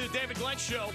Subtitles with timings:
[0.00, 0.90] to the David Glenn Show.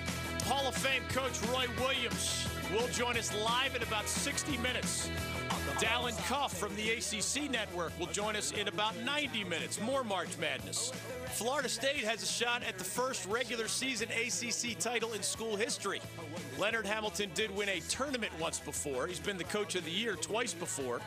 [0.45, 5.09] Hall of Fame coach Roy Williams will join us live in about 60 minutes.
[5.79, 9.81] Dalen Cuff from the ACC network will join us in about 90 minutes.
[9.81, 10.91] More March Madness.
[11.27, 16.01] Florida State has a shot at the first regular season ACC title in school history.
[16.57, 19.07] Leonard Hamilton did win a tournament once before.
[19.07, 21.01] He's been the coach of the year twice before.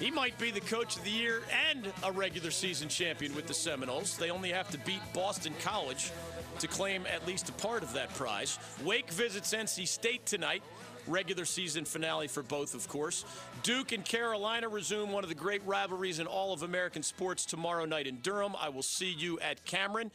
[0.00, 3.54] He might be the coach of the year and a regular season champion with the
[3.54, 4.18] Seminoles.
[4.18, 6.10] They only have to beat Boston College
[6.58, 8.58] to claim at least a part of that prize.
[8.84, 10.62] Wake visits NC State tonight.
[11.06, 13.24] Regular season finale for both, of course.
[13.62, 17.84] Duke and Carolina resume one of the great rivalries in all of American sports tomorrow
[17.84, 18.54] night in Durham.
[18.58, 20.10] I will see you at Cameron.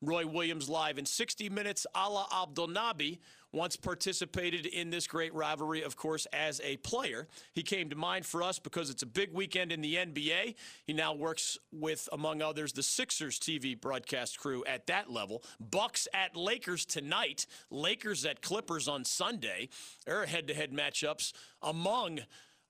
[0.00, 1.86] Roy Williams live in 60 minutes.
[1.94, 3.20] Alaa Abdelnaby
[3.52, 7.26] once participated in this great rivalry, of course, as a player.
[7.54, 10.54] He came to mind for us because it's a big weekend in the NBA.
[10.84, 15.42] He now works with, among others, the Sixers TV broadcast crew at that level.
[15.58, 17.46] Bucks at Lakers tonight.
[17.70, 19.70] Lakers at Clippers on Sunday.
[20.04, 22.20] There are head-to-head matchups among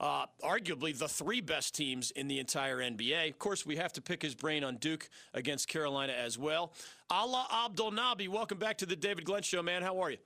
[0.00, 3.30] uh, arguably the three best teams in the entire NBA.
[3.30, 6.72] Of course, we have to pick his brain on Duke against Carolina as well.
[7.10, 9.82] Alaa Abdelnaby, welcome back to the David Glenn Show, man.
[9.82, 10.18] How are you?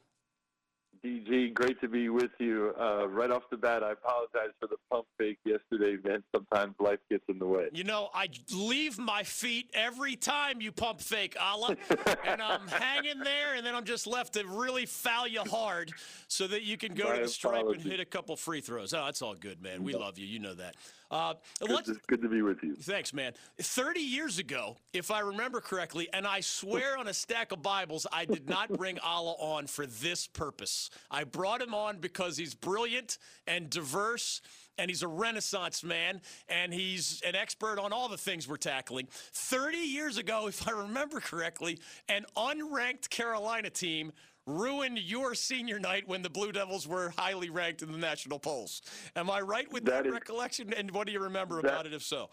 [1.04, 2.72] DG, great to be with you.
[2.80, 6.22] Uh, right off the bat, I apologize for the pump fake yesterday, man.
[6.32, 7.68] Sometimes life gets in the way.
[7.72, 11.76] You know, I leave my feet every time you pump fake, Alaa,
[12.24, 15.90] and I'm hanging there, and then I'm just left to really foul you hard
[16.28, 17.82] so that you can go My to the stripe apologies.
[17.82, 18.94] and hit a couple free throws.
[18.94, 19.82] Oh, that's all good, man.
[19.82, 20.26] We love you.
[20.26, 20.76] You know that.
[21.12, 22.74] Uh, Good to, good to be with you.
[22.74, 23.34] Thanks, man.
[23.60, 28.06] 30 years ago, if I remember correctly, and I swear on a stack of Bibles,
[28.10, 30.88] I did not bring Alaa on for this purpose.
[31.10, 34.40] I brought him on because he's brilliant and diverse.
[34.78, 39.06] And he's a renaissance man, and he's an expert on all the things we're tackling.
[39.10, 44.12] 30 years ago, if I remember correctly, an unranked Carolina team
[44.46, 48.82] ruined your senior night when the Blue Devils were highly ranked in the national polls.
[49.14, 50.72] Am I right with that, That is- recollection?
[50.72, 52.28] And what do you remember That- about it, if so?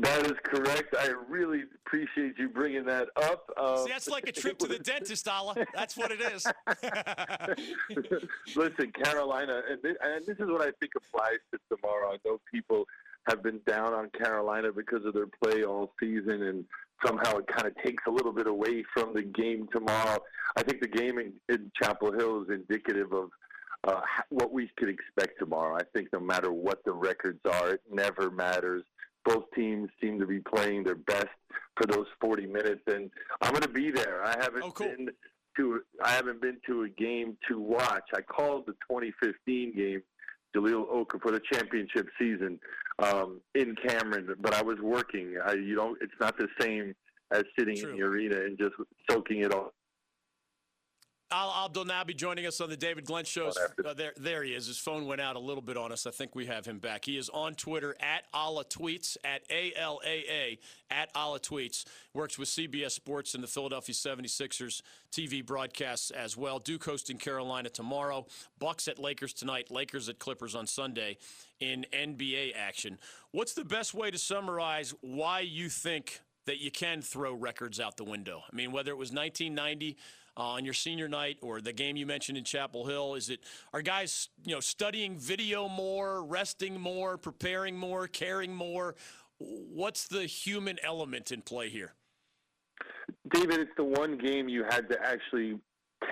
[0.00, 0.94] That is correct.
[0.98, 3.48] I really appreciate you bringing that up.
[3.56, 5.64] Uh, See, that's like a trip to the dentist, Alaa.
[5.74, 6.46] That's what it is.
[8.56, 12.12] Listen, Carolina, and this, and this is what I think applies to tomorrow.
[12.12, 12.86] I know people
[13.28, 16.64] have been down on Carolina because of their play all season, and
[17.04, 20.18] somehow it kind of takes a little bit away from the game tomorrow.
[20.56, 23.30] I think the game in, in Chapel Hill is indicative of
[23.86, 24.00] uh,
[24.30, 25.76] what we could expect tomorrow.
[25.76, 28.82] I think no matter what the records are, it never matters.
[29.24, 31.28] Both teams seem to be playing their best
[31.76, 33.10] for those 40 minutes, and
[33.42, 34.22] I'm going to be there.
[34.24, 34.86] I haven't Oh, cool.
[34.88, 35.08] been
[35.56, 38.04] to I haven't been to a game to watch.
[38.14, 40.02] I called the 2015 game,
[40.54, 42.58] Jahlil Okafor the championship season
[42.98, 45.36] um, in Cameron, but I was working.
[45.44, 46.94] I, you know, it's not the same
[47.32, 47.90] as sitting True.
[47.90, 48.74] in the arena and just
[49.10, 49.72] soaking it all.
[51.32, 53.50] Alaa Abdelnaby joining us on the David Glenn Show.
[53.84, 54.66] Uh, there, there he is.
[54.66, 56.06] His phone went out a little bit on us.
[56.06, 57.04] I think we have him back.
[57.04, 60.58] He is on Twitter at Alaa Tweets, at A L A A,
[60.90, 61.84] at Alaa Tweets.
[62.12, 66.58] Works with CBS Sports and the Philadelphia 76ers TV broadcasts as well.
[66.58, 68.26] Duke hosting Carolina tomorrow.
[68.58, 69.70] Bucks at Lakers tonight.
[69.70, 71.16] Lakers at Clippers on Sunday
[71.58, 72.98] in NBA action.
[73.32, 77.96] What's the best way to summarize why you think that you can throw records out
[77.96, 78.42] the window?
[78.50, 79.96] I mean, whether it was 1990 uh,
[80.36, 83.40] on your senior night or the game you mentioned in Chapel Hill, is it
[83.72, 88.94] are guys you know studying video more, resting more, preparing more, caring more?
[89.38, 91.94] What's the human element in play here?
[93.30, 95.58] David, it's the one game you had to actually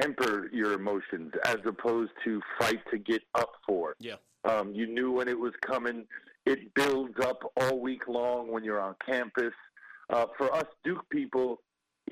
[0.00, 3.94] temper your emotions as opposed to fight to get up for.
[3.98, 4.16] Yeah.
[4.44, 6.06] Um, you knew when it was coming.
[6.44, 9.52] It builds up all week long when you're on campus.
[10.10, 11.60] Uh, for us Duke people,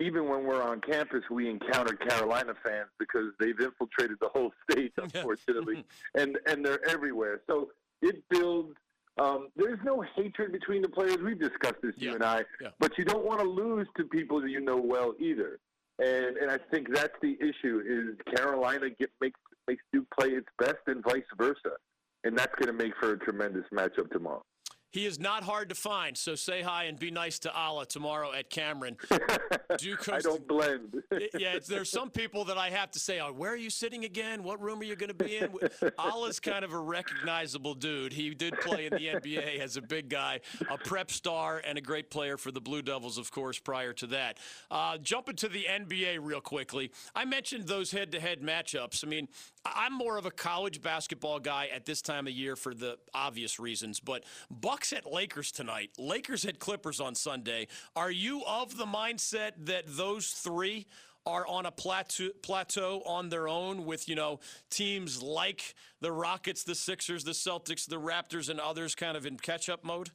[0.00, 4.92] even when we're on campus, we encounter Carolina fans because they've infiltrated the whole state,
[5.02, 5.84] unfortunately,
[6.14, 7.42] and and they're everywhere.
[7.46, 7.70] So
[8.02, 8.74] it builds.
[9.18, 11.18] Um, there's no hatred between the players.
[11.18, 12.44] We've discussed this, you and I.
[12.60, 12.68] Yeah.
[12.78, 15.58] But you don't want to lose to people that you know well either.
[15.98, 19.38] And and I think that's the issue is Carolina get makes
[19.68, 21.76] makes Duke play its best and vice versa.
[22.24, 24.42] And that's going to make for a tremendous matchup tomorrow.
[24.91, 28.33] He is not hard to find, so say hi and be nice to Alaa tomorrow
[28.33, 28.97] at Cameron.
[29.78, 31.03] Duke I don't blend.
[31.39, 34.42] yeah, there's some people that I have to say, oh, where are you sitting again?
[34.42, 35.48] What room are you going to be in?
[35.98, 38.13] Alaa's kind of a recognizable dude.
[38.13, 41.81] He did play in the NBA as a big guy, a prep star, and a
[41.81, 44.39] great player for the Blue Devils, of course, prior to that.
[44.71, 49.04] Uh, jumping to the NBA real quickly, I mentioned those head to head matchups.
[49.04, 49.28] I mean,
[49.65, 53.60] I'm more of a college basketball guy at this time of year for the obvious
[53.60, 54.25] reasons, but
[54.80, 57.68] Bucks at Lakers tonight, Lakers at Clippers on Sunday.
[57.94, 60.86] Are you of the mindset that those three
[61.27, 64.41] are on a plateau, plateau on their own with, you know,
[64.71, 69.36] teams like the Rockets, the Sixers, the Celtics, the Raptors, and others kind of in
[69.36, 70.12] catch up mode?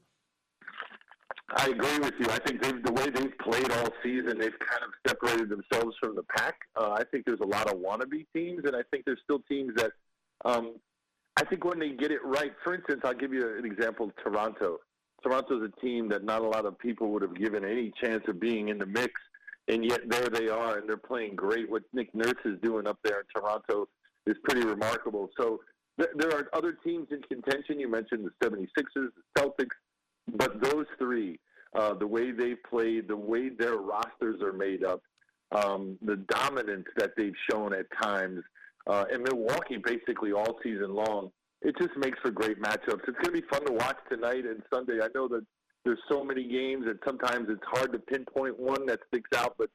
[1.56, 2.26] I agree with you.
[2.32, 6.24] I think the way they've played all season, they've kind of separated themselves from the
[6.24, 6.56] pack.
[6.76, 9.74] Uh, I think there's a lot of wannabe teams, and I think there's still teams
[9.76, 9.92] that
[10.44, 10.78] um,
[11.38, 12.54] I think when they get it right.
[12.64, 14.80] For instance, I'll give you an example: Toronto.
[15.24, 18.40] Toronto's a team that not a lot of people would have given any chance of
[18.40, 19.14] being in the mix,
[19.68, 21.70] and yet there they are, and they're playing great.
[21.70, 23.88] What Nick Nurse is doing up there in Toronto
[24.28, 25.30] is pretty remarkable.
[25.38, 25.62] So
[26.00, 27.80] th- there are other teams in contention.
[27.80, 29.76] You mentioned the 76ers, the Celtics
[30.34, 31.40] but those three,
[31.76, 35.02] uh, the way they played, the way their rosters are made up,
[35.52, 38.44] um, the dominance that they've shown at times,
[38.88, 43.02] uh, and Milwaukee basically all season long, it just makes for great matchups.
[43.08, 45.00] It's going to be fun to watch tonight and Sunday.
[45.02, 45.46] I know that
[45.84, 49.70] there's so many games, and sometimes it's hard to pinpoint one that sticks out, but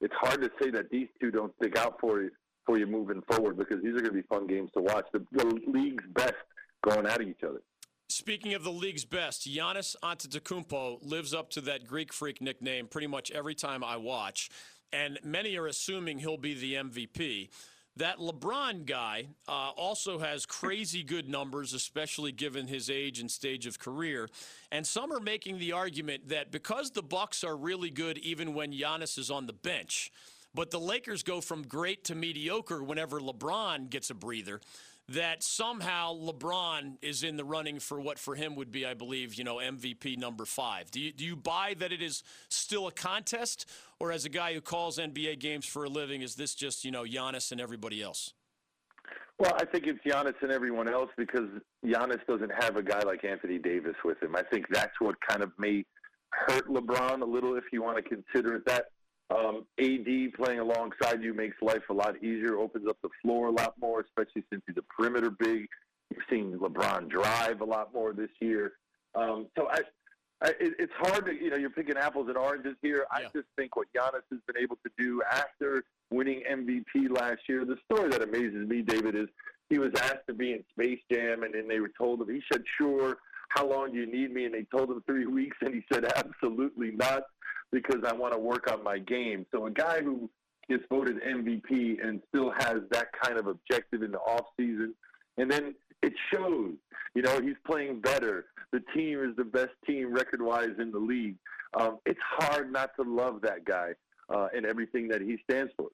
[0.00, 2.30] it's hard to say that these two don't stick out for you
[2.66, 5.04] for you moving forward because these are going to be fun games to watch.
[5.12, 6.32] The, the league's best
[6.82, 7.60] going at each other.
[8.08, 13.06] Speaking of the league's best, Giannis Antetokounmpo lives up to that Greek freak nickname pretty
[13.06, 14.50] much every time I watch,
[14.92, 17.48] and many are assuming he'll be the MVP.
[17.96, 23.66] That LeBron guy uh, also has crazy good numbers, especially given his age and stage
[23.66, 24.28] of career.
[24.72, 28.72] And some are making the argument that because the Bucks are really good, even when
[28.72, 30.10] Giannis is on the bench,
[30.54, 34.60] but the Lakers go from great to mediocre whenever LeBron gets a breather
[35.08, 39.34] that somehow LeBron is in the running for what for him would be, I believe,
[39.34, 40.90] you know, MVP number five.
[40.90, 43.68] Do you, do you buy that it is still a contest,
[44.00, 46.90] or as a guy who calls NBA games for a living, is this just, you
[46.90, 48.32] know, Giannis and everybody else?
[49.38, 51.48] Well, I think it's Giannis and everyone else because
[51.84, 54.36] Giannis doesn't have a guy like Anthony Davis with him.
[54.36, 55.84] I think that's what kind of may
[56.30, 58.86] hurt LeBron a little, if you want to consider it that.
[59.30, 63.50] Um, AD playing alongside you makes life a lot easier, opens up the floor a
[63.50, 65.66] lot more, especially since he's a perimeter big.
[66.10, 68.72] You've seen LeBron drive a lot more this year.
[69.14, 69.80] Um, so I,
[70.42, 73.06] I, it, it's hard to, you know, you're picking apples and oranges here.
[73.18, 73.26] Yeah.
[73.26, 77.64] I just think what Giannis has been able to do after winning MVP last year.
[77.64, 79.28] The story that amazes me, David, is
[79.70, 82.42] he was asked to be in Space Jam, and then they were told him, he
[82.52, 83.16] said, sure,
[83.48, 84.44] how long do you need me?
[84.44, 87.22] And they told him three weeks, and he said, absolutely not
[87.74, 89.44] because I want to work on my game.
[89.52, 90.30] So a guy who
[90.68, 94.94] gets voted MVP and still has that kind of objective in the off season,
[95.36, 96.72] and then it shows.
[97.14, 98.46] You know, he's playing better.
[98.72, 101.36] The team is the best team record wise in the league.
[101.78, 103.90] Um, it's hard not to love that guy
[104.32, 105.88] uh, and everything that he stands for.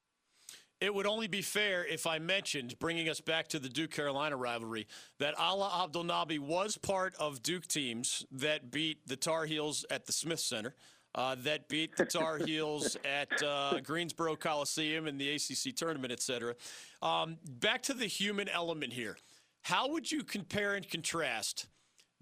[0.81, 4.37] It would only be fair if I mentioned, bringing us back to the Duke Carolina
[4.37, 4.87] rivalry,
[5.19, 10.13] that Alaa Abdelnaby was part of Duke teams that beat the Tar Heels at the
[10.13, 10.75] Smith Center
[11.15, 16.21] uh, that beat the Tar Heels at uh, Greensboro Coliseum in the ACC tournament, et
[16.21, 16.55] cetera.
[17.03, 19.17] Um, back to the human element here.
[19.63, 21.67] How would you compare and contrast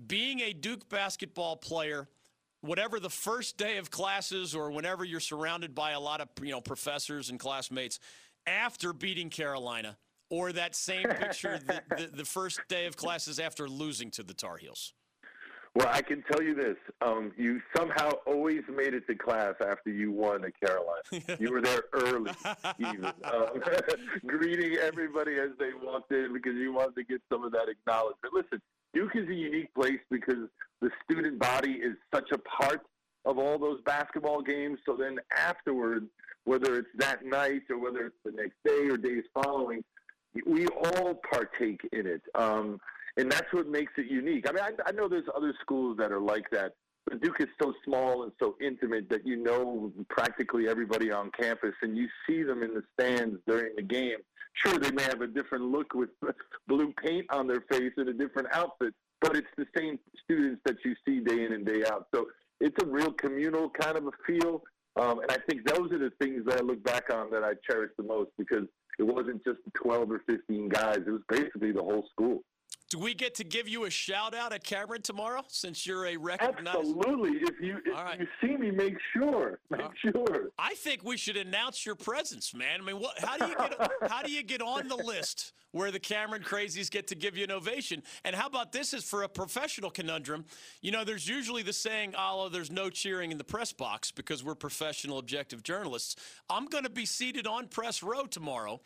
[0.05, 2.08] being a Duke basketball player,
[2.61, 6.50] whatever the first day of classes or whenever you're surrounded by a lot of you
[6.50, 7.99] know professors and classmates,
[8.46, 9.96] after beating Carolina,
[10.31, 14.35] or that same picture the, the, the first day of classes after losing to the
[14.35, 14.94] Tar Heels?
[15.78, 19.90] Well, I can tell you this: um, you somehow always made it to class after
[19.90, 21.37] you won at Carolina.
[21.38, 22.32] you were there early,
[22.80, 23.62] even um,
[24.26, 28.35] greeting everybody as they walked in because you wanted to get some of that acknowledgement.
[28.35, 28.61] Listen,
[28.92, 30.49] Duke is a unique place because
[30.80, 32.85] the student body is such a part
[33.25, 34.80] of all those basketball games.
[34.85, 36.06] So then afterwards,
[36.42, 39.85] whether it's that night or whether it's the next day or days following,
[40.44, 42.23] we all partake in it.
[42.35, 42.80] Um,
[43.18, 44.48] and that's what makes it unique.
[44.48, 47.48] I mean, I, I know there's other schools that are like that, but Duke is
[47.60, 52.44] so small and so intimate that you know practically everybody on campus, and you see
[52.44, 54.18] them in the stands during the game.
[54.64, 56.10] Sure, they may have a different look with
[56.68, 60.76] blue paint on their face and a different outfit, but it's the same students that
[60.84, 62.06] you see day in and day out.
[62.14, 62.26] So
[62.60, 64.62] it's a real communal kind of a feel.
[64.96, 67.52] Um, and I think those are the things that I look back on that I
[67.68, 68.64] cherish the most because
[68.98, 70.98] it wasn't just 12 or 15 guys.
[71.06, 72.42] It was basically the whole school.
[72.90, 76.16] Do we get to give you a shout out at Cameron tomorrow since you're a
[76.16, 76.78] recognized?
[76.78, 77.33] Absolutely.
[77.33, 78.18] If you if right.
[78.18, 79.59] you see me, make sure.
[79.71, 80.49] Make uh, sure.
[80.59, 82.80] I think we should announce your presence, man.
[82.80, 83.18] I mean, what?
[83.18, 83.90] How do you get?
[84.11, 87.45] how do you get on the list where the Cameron crazies get to give you
[87.45, 88.02] an ovation?
[88.25, 88.95] And how about this?
[88.95, 90.47] Is for a professional conundrum.
[90.80, 94.42] You know, there's usually the saying, "Alaa, there's no cheering in the press box because
[94.42, 96.16] we're professional, objective journalists."
[96.49, 98.80] I'm going to be seated on press row tomorrow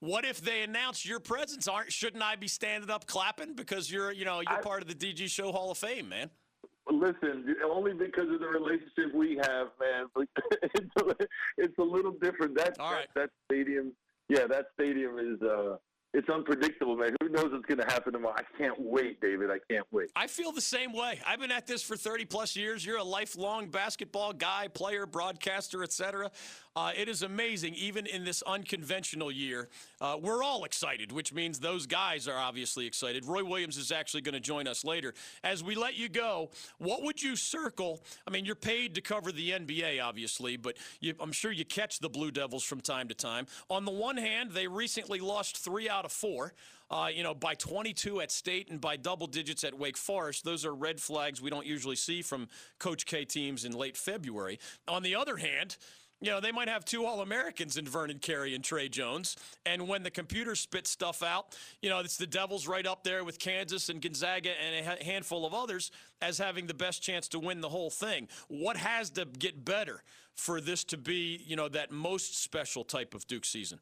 [0.00, 1.66] what if they announce your presence?
[1.68, 4.88] Aren't shouldn't I be standing up clapping because you're you know you're I, part of
[4.88, 6.30] the DG Show Hall of Fame, man?
[6.90, 10.06] Listen, only because of the relationship we have, man.
[10.62, 11.26] it's, a,
[11.58, 12.56] it's a little different.
[12.56, 13.06] That, All right.
[13.14, 13.92] that that stadium,
[14.28, 15.42] yeah, that stadium is.
[15.42, 15.76] uh
[16.14, 17.14] it's unpredictable, man.
[17.20, 18.34] Who knows what's going to happen tomorrow?
[18.38, 19.50] I can't wait, David.
[19.50, 20.08] I can't wait.
[20.16, 21.20] I feel the same way.
[21.26, 22.84] I've been at this for 30 plus years.
[22.84, 26.30] You're a lifelong basketball guy, player, broadcaster, etc.
[26.78, 29.68] Uh, it is amazing, even in this unconventional year.
[30.00, 33.24] Uh, we're all excited, which means those guys are obviously excited.
[33.24, 35.12] Roy Williams is actually going to join us later.
[35.42, 38.04] As we let you go, what would you circle?
[38.28, 41.98] I mean, you're paid to cover the NBA, obviously, but you, I'm sure you catch
[41.98, 43.48] the Blue Devils from time to time.
[43.68, 46.54] On the one hand, they recently lost three out of four.
[46.90, 50.42] Uh, you know, by 22 at State and by double digits at Wake Forest.
[50.42, 54.58] Those are red flags we don't usually see from Coach K teams in late February.
[54.86, 55.76] On the other hand,
[56.20, 59.36] you know, they might have two All Americans in Vernon Carey and Tre Jones.
[59.64, 63.24] And when the computer spits stuff out, you know, it's the Devils right up there
[63.24, 67.38] with Kansas and Gonzaga and a handful of others as having the best chance to
[67.38, 68.28] win the whole thing.
[68.48, 70.02] What has to get better
[70.34, 73.78] for this to be, you know, that most special type of Duke season?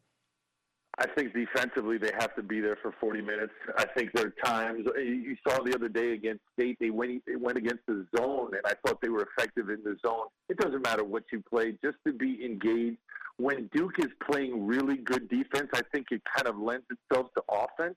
[0.99, 3.53] I think defensively they have to be there for 40 minutes.
[3.77, 7.37] I think there are times you saw the other day against State they went they
[7.37, 10.27] went against the zone and I thought they were effective in the zone.
[10.49, 12.97] It doesn't matter what you play, just to be engaged.
[13.37, 17.43] When Duke is playing really good defense, I think it kind of lends itself to
[17.51, 17.97] offense.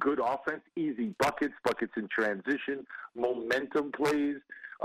[0.00, 4.36] Good offense, easy buckets, buckets in transition, momentum plays.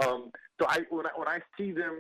[0.03, 0.31] Um,
[0.62, 1.98] so I when I when I see them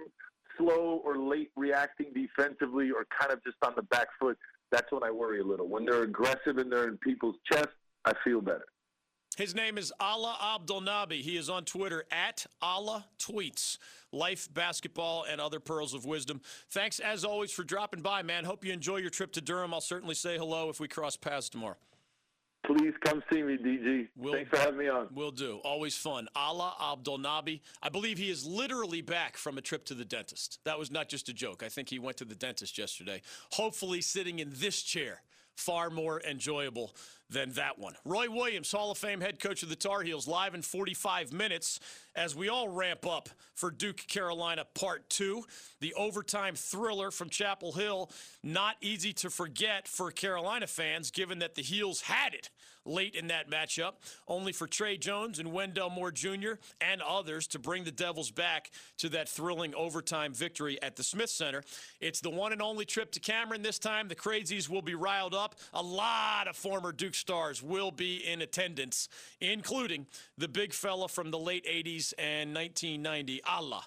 [0.59, 4.37] slow or late reacting defensively or kind of just on the back foot
[4.71, 5.67] that's when I worry a little.
[5.67, 7.69] When they're aggressive and they're in people's chest,
[8.05, 8.65] I feel better.
[9.37, 11.21] His name is Alaa Abdelnaby.
[11.21, 13.77] He is on Twitter at Alaa Tweets.
[14.13, 16.39] Life, basketball, and other pearls of wisdom.
[16.69, 18.45] Thanks as always for dropping by, man.
[18.45, 19.73] Hope you enjoy your trip to Durham.
[19.73, 21.75] I'll certainly say hello if we cross paths tomorrow.
[22.65, 24.07] Please come see me, DG.
[24.15, 25.07] We'll, Thanks for having me on.
[25.13, 25.59] Will do.
[25.63, 26.27] Always fun.
[26.35, 27.61] Alaa Abdelnaby.
[27.81, 30.59] I believe he is literally back from a trip to the dentist.
[30.63, 31.63] That was not just a joke.
[31.63, 33.21] I think he went to the dentist yesterday.
[33.51, 35.21] Hopefully, sitting in this chair,
[35.55, 36.95] far more enjoyable
[37.29, 37.95] than that one.
[38.05, 41.79] Roy Williams, Hall of Fame head coach of the Tar Heels, live in 45 minutes
[42.15, 45.43] as we all ramp up for Duke Carolina Part 2.
[45.81, 48.11] The overtime thriller from Chapel Hill,
[48.43, 52.49] not easy to forget for Carolina fans, given that the Heels had it
[52.85, 53.93] late in that matchup,
[54.27, 56.53] only for Tre Jones and Wendell Moore Jr.
[56.79, 61.29] and others to bring the Devils back to that thrilling overtime victory at the Smith
[61.29, 61.63] Center.
[61.99, 64.07] It's the one and only trip to Cameron this time.
[64.07, 65.55] The Crazies will be riled up.
[65.73, 69.09] A lot of former Duke stars will be in attendance,
[69.41, 70.07] including
[70.37, 73.83] the big fella from the late 80s and 1990, Alaa.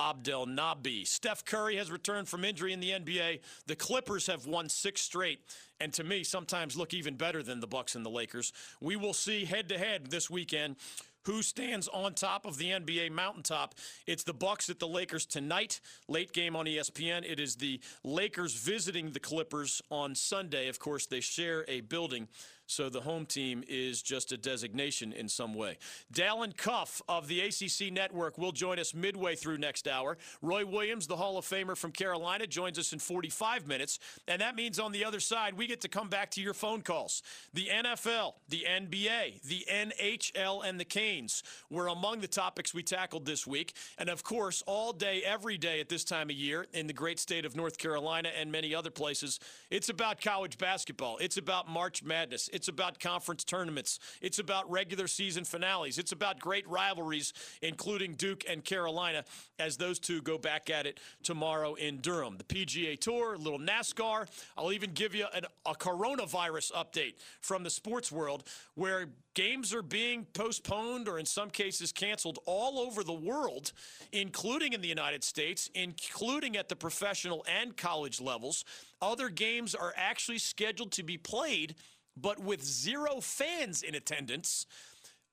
[0.00, 1.04] Abdelnaby.
[1.04, 3.40] Steph Curry has returned from injury in the NBA.
[3.66, 5.40] The Clippers have won six straight,
[5.80, 8.52] and to me, sometimes look even better than the Bucks and the Lakers.
[8.80, 10.76] We will see head to head this weekend
[11.24, 13.74] who stands on top of the NBA mountaintop.
[14.06, 17.24] It's the Bucks at the Lakers tonight, late game on ESPN.
[17.24, 20.68] It is the Lakers visiting the Clippers on Sunday.
[20.68, 22.26] Of course, they share a building
[22.72, 25.78] so the home team is just a designation in some way.
[26.10, 30.16] Dalen Cuff of the ACC Network will join us midway through next hour.
[30.40, 33.98] Roy Williams, the Hall of Famer from Carolina, joins us in 45 minutes.
[34.26, 36.80] And that means on the other side, we get to come back to your phone
[36.80, 37.22] calls.
[37.52, 43.26] The NFL, the NBA, the NHL, and the Canes were among the topics we tackled
[43.26, 43.74] this week.
[43.98, 47.18] And of course, all day, every day at this time of year in the great
[47.18, 49.38] state of North Carolina and many other places,
[49.70, 51.18] it's about college basketball.
[51.18, 52.48] It's about March Madness.
[52.52, 53.98] It's about conference tournaments.
[54.20, 55.98] It's about regular season finales.
[55.98, 59.24] It's about great rivalries, including Duke and Carolina,
[59.58, 62.36] as those two go back at it tomorrow in Durham.
[62.36, 64.26] The PGA Tour, little NASCAR.
[64.56, 69.82] I'll even give you an, a coronavirus update from the sports world where games are
[69.82, 73.72] being postponed or in some cases canceled all over the world,
[74.12, 78.64] including in the United States, including at the professional and college levels.
[79.00, 81.74] Other games are actually scheduled to be played
[82.16, 84.66] but with zero fans in attendance,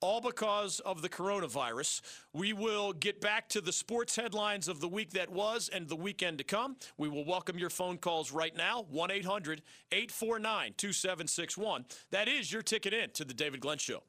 [0.02, 2.02] all because of the coronavirus.
[2.34, 5.96] We will get back to the sports headlines of the week that was and the
[5.96, 6.78] weekend to come.
[6.98, 11.86] We will welcome your phone calls right now 1 800 849 2761.
[12.12, 14.04] That is your ticket in to the David Glenn Show.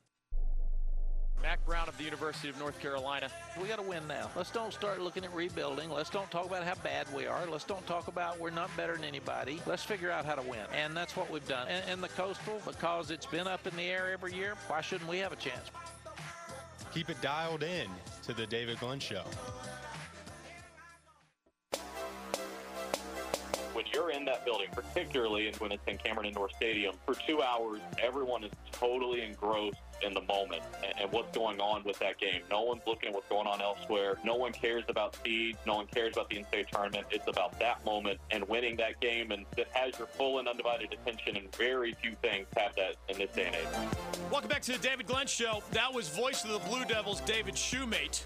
[1.42, 3.28] Mack Brown of the University of North Carolina.
[3.60, 4.30] We got to win now.
[4.36, 5.90] Let's don't start looking at rebuilding.
[5.90, 7.46] Let's don't talk about how bad we are.
[7.46, 9.60] Let's don't talk about we're not better than anybody.
[9.66, 10.60] Let's figure out how to win.
[10.76, 11.68] And that's what we've done.
[11.68, 15.08] And, and the Coastal, because it's been up in the air every year, why shouldn't
[15.08, 15.70] we have a chance?
[16.92, 17.88] Keep it dialed in
[18.26, 19.24] to the David Glenn Show.
[23.72, 27.80] when you're in that building, particularly when it's in Cameron Indoor Stadium, for two hours,
[27.98, 32.42] everyone is totally engrossed in the moment and, and what's going on with that game.
[32.50, 34.18] No one's looking at what's going on elsewhere.
[34.24, 35.58] No one cares about seeds.
[35.66, 37.06] No one cares about the NCAA tournament.
[37.10, 40.92] It's about that moment and winning that game, and that has your full and undivided
[40.92, 41.36] attention.
[41.36, 43.88] And very few things have that in this day and age.
[44.30, 45.62] Welcome back to the David Glenn Show.
[45.72, 48.24] That was voice of the Blue Devils, David Shumate.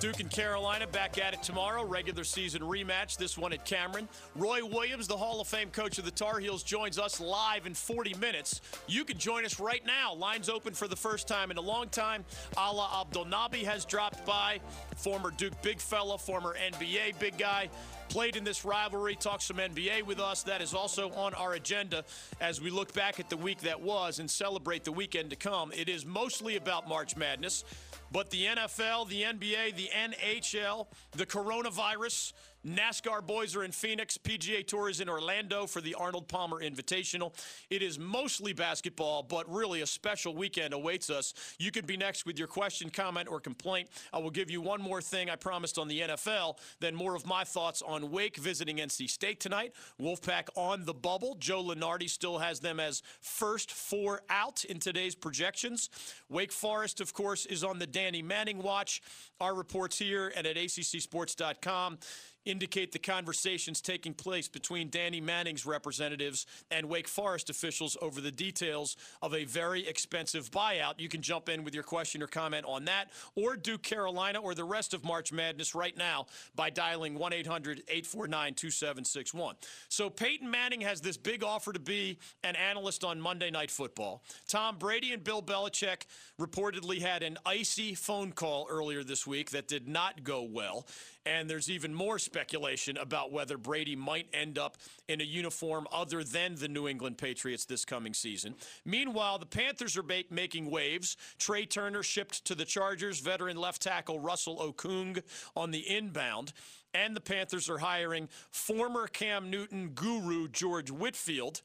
[0.00, 1.84] Duke and Carolina back at it tomorrow.
[1.84, 4.08] Regular season rematch, this one at Cameron.
[4.34, 7.74] Roy Williams, the Hall of Fame coach of the Tar Heels, joins us live in
[7.74, 8.62] 40 minutes.
[8.88, 10.14] You can join us right now.
[10.14, 12.24] Lines open for the first time in a long time.
[12.56, 14.58] Alaa Abdelnaby has dropped by.
[14.96, 17.68] Former Duke big fella, former NBA big guy
[18.08, 20.42] played in this rivalry, talk some NBA with us.
[20.42, 22.04] That is also on our agenda
[22.40, 25.72] as we look back at the week that was and celebrate the weekend to come.
[25.72, 27.64] It is mostly about March Madness.
[28.12, 32.32] But the NFL, the NBA, the NHL, the coronavirus,
[32.66, 34.18] NASCAR boys are in Phoenix.
[34.18, 37.32] PGA Tour is in Orlando for the Arnold Palmer Invitational.
[37.70, 41.32] It is mostly basketball, but really a special weekend awaits us.
[41.58, 43.88] You could be next with your question, comment, or complaint.
[44.12, 47.26] I will give you one more thing I promised on the NFL, then more of
[47.26, 49.72] my thoughts on Wake visiting NC State tonight.
[49.98, 51.36] Wolfpack on the bubble.
[51.38, 55.88] Joe Lunardi still has them as first four out in today's projections.
[56.28, 59.02] Wake Forest, of course, is on the Danny Manning watch.
[59.40, 61.98] Our reports here and at accsports.com
[62.44, 68.30] indicate the conversations taking place between Danny Manning's representatives and Wake Forest officials over the
[68.30, 70.98] details of a very expensive buyout.
[70.98, 74.54] You can jump in with your question or comment on that, or Duke Carolina, or
[74.54, 79.56] the rest of March Madness right now by dialing 1 800 849 2761.
[79.88, 84.22] So Peyton Manning has this big offer to be an analyst on Monday Night Football.
[84.48, 86.06] Tom Brady and Bill Belichick
[86.40, 90.86] reportedly had an icy phone call earlier this week that did not go well.
[91.26, 96.24] And there's even more speculation about whether Brady might end up in a uniform other
[96.24, 98.54] than the New England Patriots this coming season.
[98.86, 101.18] Meanwhile, the Panthers are making waves.
[101.38, 105.22] Trai Turner shipped to the Chargers, veteran left tackle Russell Okung
[105.54, 106.52] on the inbound.
[106.94, 111.60] And the Panthers are hiring former Cam Newton guru George Whitfield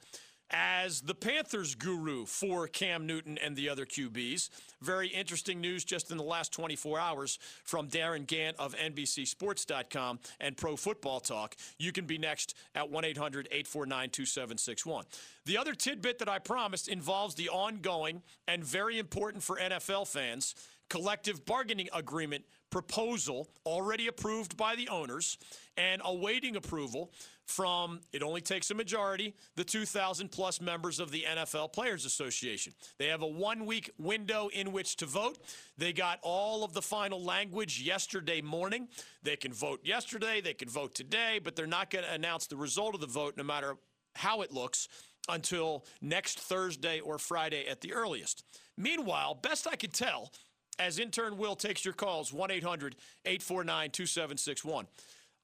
[0.51, 4.49] as the Panthers guru for Cam Newton and the other QBs.
[4.81, 10.55] Very interesting news just in the last 24 hours from Darin Gantt of NBCSports.com and
[10.57, 11.55] Pro Football Talk.
[11.77, 15.05] You can be next at 1 800 849 2761.
[15.45, 20.55] The other tidbit that I promised involves the ongoing and very important for NFL fans
[20.89, 25.37] collective bargaining agreement proposal already approved by the owners
[25.77, 27.11] and awaiting approval
[27.45, 32.73] from, it only takes a majority, the 2,000 plus members of the NFL Players Association.
[32.97, 35.37] They have a one week window in which to vote.
[35.77, 38.87] They got all of the final language yesterday morning.
[39.21, 42.57] They can vote yesterday, they can vote today, but they're not going to announce the
[42.57, 43.75] result of the vote no matter
[44.15, 44.87] how it looks
[45.29, 48.43] until next Thursday or Friday at the earliest.
[48.77, 50.31] Meanwhile, best I could tell,
[50.79, 54.87] as intern Will takes your calls, 1 800 849 2761.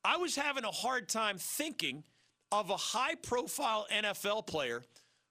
[0.03, 2.03] I was having a hard time thinking
[2.51, 4.83] of a high profile NFL player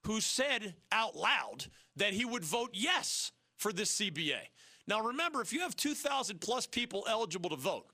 [0.07, 4.41] who said out loud that he would vote yes for this CBA.
[4.87, 7.87] Now, remember, if you have 2,000 plus people eligible to vote,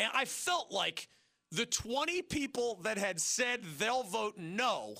[0.00, 1.08] and I felt like
[1.50, 4.96] the 20 people that had said they'll vote no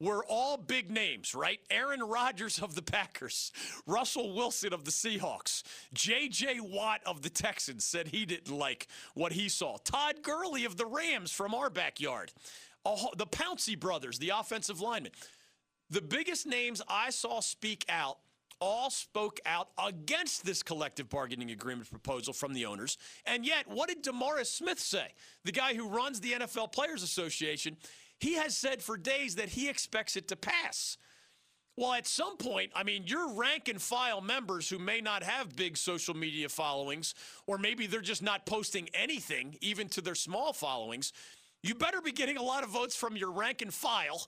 [0.00, 1.60] were all big names, right?
[1.70, 3.52] Aaron Rodgers of the Packers,
[3.86, 6.60] Russell Wilson of the Seahawks, J.J.
[6.60, 9.76] Watt of the Texans said he didn't like what he saw.
[9.78, 12.32] Todd Gurley of the Rams from our backyard,
[12.84, 15.12] the Pouncey brothers, the offensive linemen.
[15.90, 18.18] The biggest names I saw speak out
[18.60, 22.98] all spoke out against this collective bargaining agreement proposal from the owners.
[23.24, 25.12] And yet, what did DeMaurice Smith say?
[25.44, 27.76] The guy who runs the NFL Players Association.
[28.18, 30.96] He has said for days that he expects it to pass.
[31.76, 35.54] Well, at some point, I mean, your rank and file members who may not have
[35.54, 37.14] big social media followings,
[37.46, 41.12] or maybe they're just not posting anything, even to their small followings,
[41.62, 44.26] you better be getting a lot of votes from your rank and file.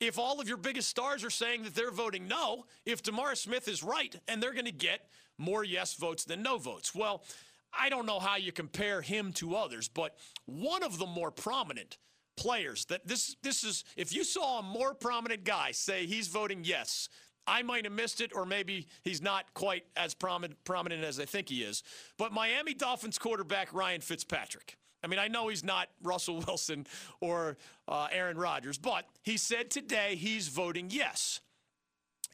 [0.00, 3.68] If all of your biggest stars are saying that they're voting no, if DeMaurice Smith
[3.68, 6.94] is right, and they're going to get more yes votes than no votes.
[6.94, 7.24] Well,
[7.72, 11.96] I don't know how you compare him to others, but one of the more prominent
[12.36, 16.60] players that this this is if you saw a more prominent guy say he's voting
[16.64, 17.08] yes
[17.46, 21.24] I might have missed it, or maybe he's not quite as prominent, prominent as I
[21.24, 21.82] think he is.
[22.18, 24.76] But Miami Dolphins quarterback Ryan Fitzpatrick.
[25.02, 26.86] I mean, I know he's not Russell Wilson
[27.20, 27.56] or
[27.88, 31.40] uh, Aaron Rodgers, but he said today he's voting yes.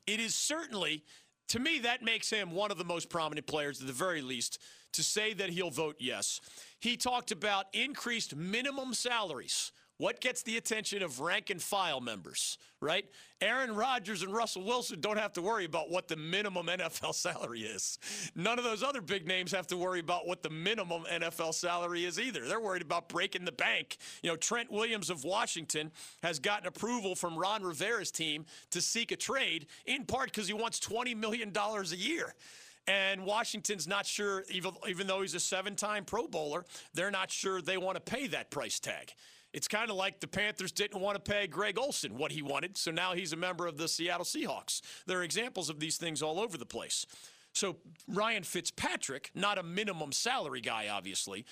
[0.07, 1.05] It is certainly,
[1.49, 4.59] to me, that makes him one of the most prominent players, at the very least,
[4.93, 6.41] to say that he'll vote yes.
[6.81, 12.57] He talked about increased minimum salaries What gets the attention of rank and file members,
[12.81, 13.05] right?
[13.41, 17.63] Aaron Rodgers and Russell Wilson don't have to worry about what the minimum NFL salary
[17.63, 17.99] is.
[18.37, 22.05] None of those other big names have to worry about what the minimum NFL salary
[22.05, 22.47] is either.
[22.47, 23.97] They're worried about breaking the bank.
[24.23, 25.91] You know, Trent Williams of Washington
[26.23, 30.55] has gotten approval from Ron Rivera's team to seek a trade, in part because he
[30.55, 32.35] wants $20 million a year.
[32.87, 37.33] And Washington's not sure, even, even though he's a seven time Pro Bowler, they're not
[37.33, 39.13] sure they want to pay that price tag.
[39.53, 42.77] It's kind of like the Panthers didn't want to pay Greg Olsen what he wanted,
[42.77, 44.83] so now he's a member of the Seattle Seahawks.
[45.07, 47.07] There are examples of these things all over the place.
[47.55, 51.47] So Ryan Fitzpatrick, not a minimum salary guy, obviously,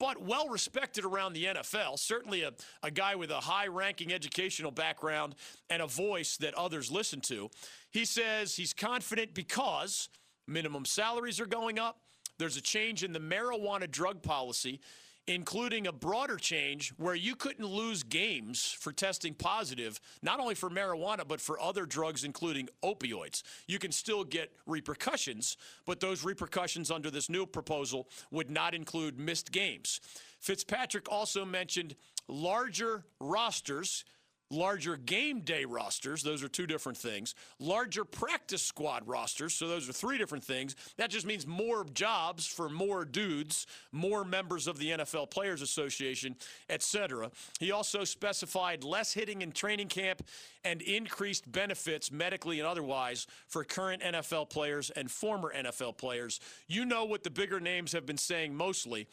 [0.00, 1.98] but well respected around the NFL.
[1.98, 5.36] Certainly a, a guy with a high ranking educational background
[5.70, 7.50] and a voice that others listen to.
[7.90, 10.08] He says he's confident because
[10.48, 12.00] minimum salaries are going up.
[12.38, 14.80] There's a change in the marijuana drug policy
[15.28, 20.68] including a broader change where you couldn't lose games for testing positive, not only for
[20.68, 23.42] marijuana, but for other drugs, including opioids.
[23.68, 25.56] You can still get repercussions,
[25.86, 30.00] but those repercussions under this new proposal would not include missed games.
[30.40, 31.94] Fitzpatrick also mentioned
[32.26, 34.04] larger rosters
[34.52, 36.22] larger game day rosters.
[36.22, 37.34] Those are two different things.
[37.58, 39.54] Larger practice squad rosters.
[39.54, 40.76] So those are three different things.
[40.98, 46.36] That just means more jobs for more dudes, more members of the NFL Players Association,
[46.68, 47.30] etc.
[47.58, 50.22] He also specified less hitting in training camp
[50.64, 56.40] and increased benefits medically and otherwise for current NFL players and former NFL players.
[56.68, 59.08] You know what the bigger names have been saying mostly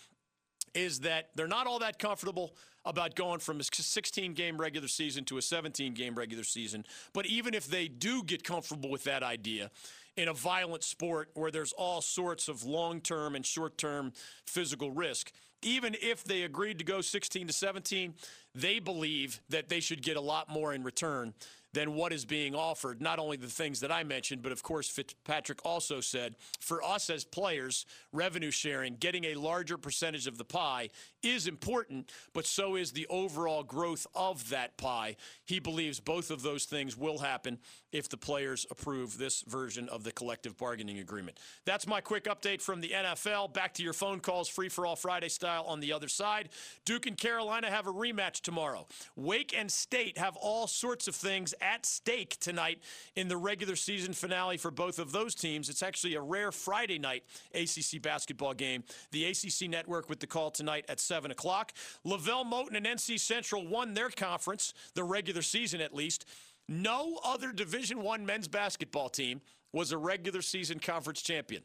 [0.74, 5.26] is that they're not all that comfortable about going from a 16 game regular season
[5.26, 6.86] to a 17 game regular season.
[7.14, 9.72] But even if they do get comfortable with that idea,
[10.18, 14.12] in a violent sport where there's all sorts of long term and short term
[14.46, 18.14] physical risk, even if they agreed to go 16 to 17,
[18.56, 21.34] they believe that they should get a lot more in return
[21.74, 23.02] than what is being offered.
[23.02, 27.10] Not only the things that I mentioned, but of course, Fitzpatrick also said for us
[27.10, 30.90] as players, revenue sharing, getting a larger percentage of the pie
[31.22, 35.16] is important, but so is the overall growth of that pie.
[35.46, 37.60] He believes both of those things will happen
[37.92, 41.40] if the players approve this version of the collective bargaining agreement.
[41.66, 43.54] That's my quick update from the NFL.
[43.54, 46.50] Back to your phone calls, free for all Friday style on the other side.
[46.86, 48.88] Duke and Carolina have a rematch tomorrow.
[49.16, 52.80] Wake and State have all sorts of things at stake tonight
[53.16, 55.70] in the regular season finale for both of those teams.
[55.70, 58.84] It's actually a rare Friday night ACC basketball game.
[59.12, 61.74] The ACC network with the call tonight at 7 o'clock.
[62.04, 66.26] LeVelle Moton and NC Central won their conference, the regular season at least.
[66.68, 69.42] No other Division One men's basketball team
[69.74, 71.64] was a regular season conference champion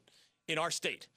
[0.48, 1.08] in our state.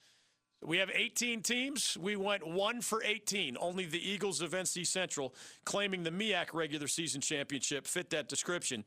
[0.64, 1.96] We have 18 teams.
[2.00, 3.56] We went one for 18.
[3.60, 8.84] Only the Eagles of NC Central, claiming the MEAC regular season championship, fit that description.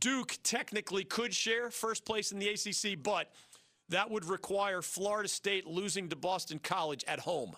[0.00, 3.32] Duke technically could share first place in the ACC, but
[3.88, 7.56] that would require Florida State losing to Boston College at home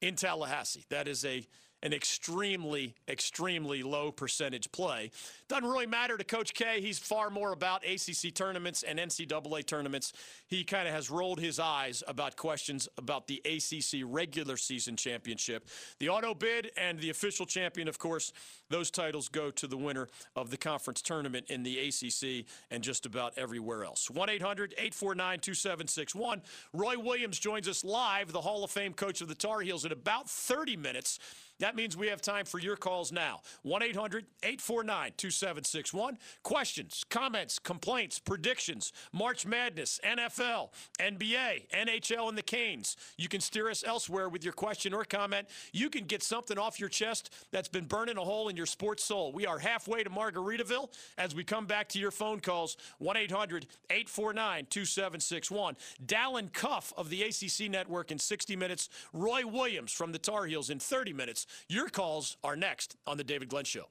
[0.00, 0.84] in Tallahassee.
[0.90, 1.46] That is a
[1.86, 5.12] an extremely, extremely low percentage play.
[5.46, 6.80] Doesn't really matter to Coach K.
[6.80, 10.12] He's far more about ACC tournaments and NCAA tournaments.
[10.48, 15.68] He kind of has rolled his eyes about questions about the ACC regular season championship.
[16.00, 18.32] The auto bid and the official champion, of course,
[18.68, 23.06] those titles go to the winner of the conference tournament in the ACC and just
[23.06, 24.10] about everywhere else.
[24.10, 26.42] 1 800 849 2761.
[26.72, 29.92] Roy Williams joins us live, the Hall of Fame coach of the Tar Heels, in
[29.92, 31.20] about 30 minutes.
[31.58, 33.40] That means we have time for your calls now.
[33.62, 36.18] 1 800 849 2761.
[36.42, 42.96] Questions, comments, complaints, predictions, March Madness, NFL, NBA, NHL, and the Canes.
[43.16, 45.48] You can steer us elsewhere with your question or comment.
[45.72, 49.02] You can get something off your chest that's been burning a hole in your sports
[49.04, 49.32] soul.
[49.32, 53.66] We are halfway to Margaritaville as we come back to your phone calls 1 800
[53.88, 55.76] 849 2761.
[56.04, 58.90] Dalen Cuff of the ACC Network in 60 minutes.
[59.12, 61.45] Roy Williams from the Tar Heels in 30 minutes.
[61.68, 63.86] Your calls are next on The David Glenn Show.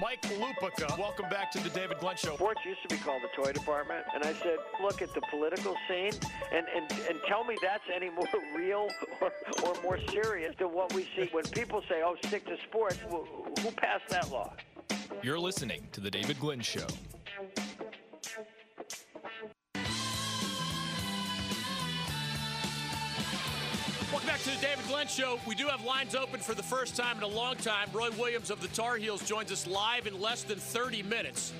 [0.00, 2.34] Mike Lupica, welcome back to the David Glenn Show.
[2.34, 5.76] Sports used to be called the toy department, and I said, look at the political
[5.88, 6.12] scene
[6.52, 8.88] and, and, and tell me that's any more real
[9.20, 9.32] or,
[9.64, 12.98] or more serious than what we see when people say, oh, stick to sports.
[13.08, 14.52] Who passed that law?
[15.22, 16.86] You're listening to the David Glenn Show.
[24.34, 25.38] Back to the David Glenn Show.
[25.46, 27.88] We do have lines open for the first time in a long time.
[27.92, 31.52] Roy Williams of the Tar Heels joins us live in less than 30 minutes.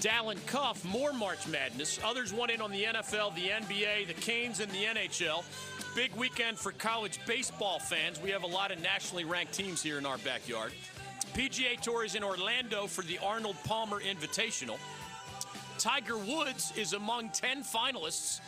[0.00, 2.00] Dalen Cuff, more March Madness.
[2.04, 5.44] Others want in on the NFL, the NBA, the Canes, and the NHL.
[5.94, 8.20] big weekend for college baseball fans.
[8.20, 10.72] We have a lot of nationally ranked teams here in our backyard.
[11.32, 14.78] PGA Tour is in Orlando for the Arnold Palmer Invitational.
[15.78, 18.40] Tiger Woods is among 10 finalists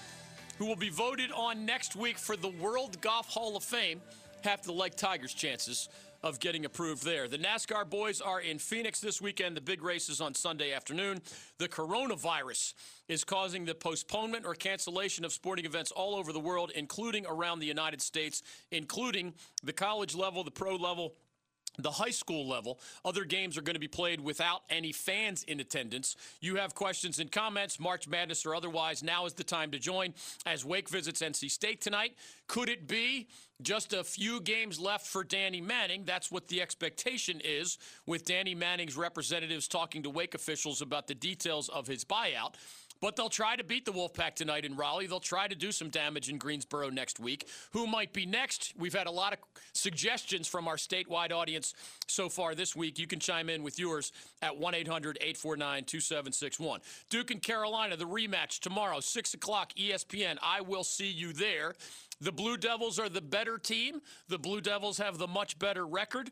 [0.59, 4.01] who will be voted on next week for the World Golf Hall of Fame.
[4.43, 5.89] Have to like Tiger's chances
[6.23, 7.29] of getting approved there.
[7.29, 9.57] The NASCAR boys are in Phoenix this weekend.
[9.57, 11.23] The big race is on Sunday afternoon.
[11.59, 12.75] The coronavirus
[13.09, 17.61] is causing the postponement or cancellation of sporting events all over the world, including around
[17.61, 18.43] the United States,
[18.73, 21.15] including the college level, the pro level,
[21.79, 22.81] the high school level.
[23.05, 26.17] Other games are going to be played without any fans in attendance.
[26.41, 29.03] You have questions and comments, March Madness or otherwise.
[29.03, 30.15] Now is the time to join
[30.45, 32.15] as Wake visits NC State tonight.
[32.49, 33.29] Could it be
[33.63, 36.05] just a few games left for Danny Manning?
[36.05, 41.15] That's what the expectation is, with Danny Manning's representatives talking to Wake officials about the
[41.15, 42.55] details of his buyout.
[43.01, 45.07] But they'll try to beat the Wolfpack tonight in Raleigh.
[45.07, 47.49] They'll try to do some damage in Greensboro next week.
[47.73, 48.75] Who might be next?
[48.77, 49.39] We've had a lot of
[49.73, 51.75] suggestions from our statewide audience
[52.07, 52.99] so far this week.
[52.99, 56.81] You can chime in with yours at 1 800 849 2761.
[57.11, 60.39] Duke and Carolina, the rematch tomorrow, 6 o'clock, ESPN.
[60.43, 61.75] I will see you there.
[62.21, 64.01] The Blue Devils are the better team.
[64.29, 66.31] The Blue Devils have the much better record.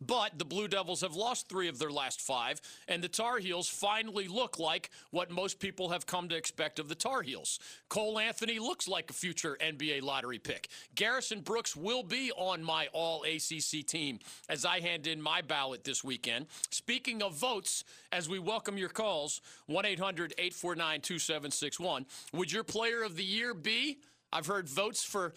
[0.00, 3.68] But the Blue Devils have lost three of their last five, and the Tar Heels
[3.68, 7.60] finally look like what most people have come to expect of the Tar Heels.
[7.88, 10.68] Cole Anthony looks like a future NBA lottery pick.
[10.94, 15.84] Garrison Brooks will be on my all ACC team as I hand in my ballot
[15.84, 16.46] this weekend.
[16.70, 23.02] Speaking of votes, as we welcome your calls, 1 800 849 2761, would your player
[23.02, 23.98] of the year be?
[24.32, 25.32] I've heard votes for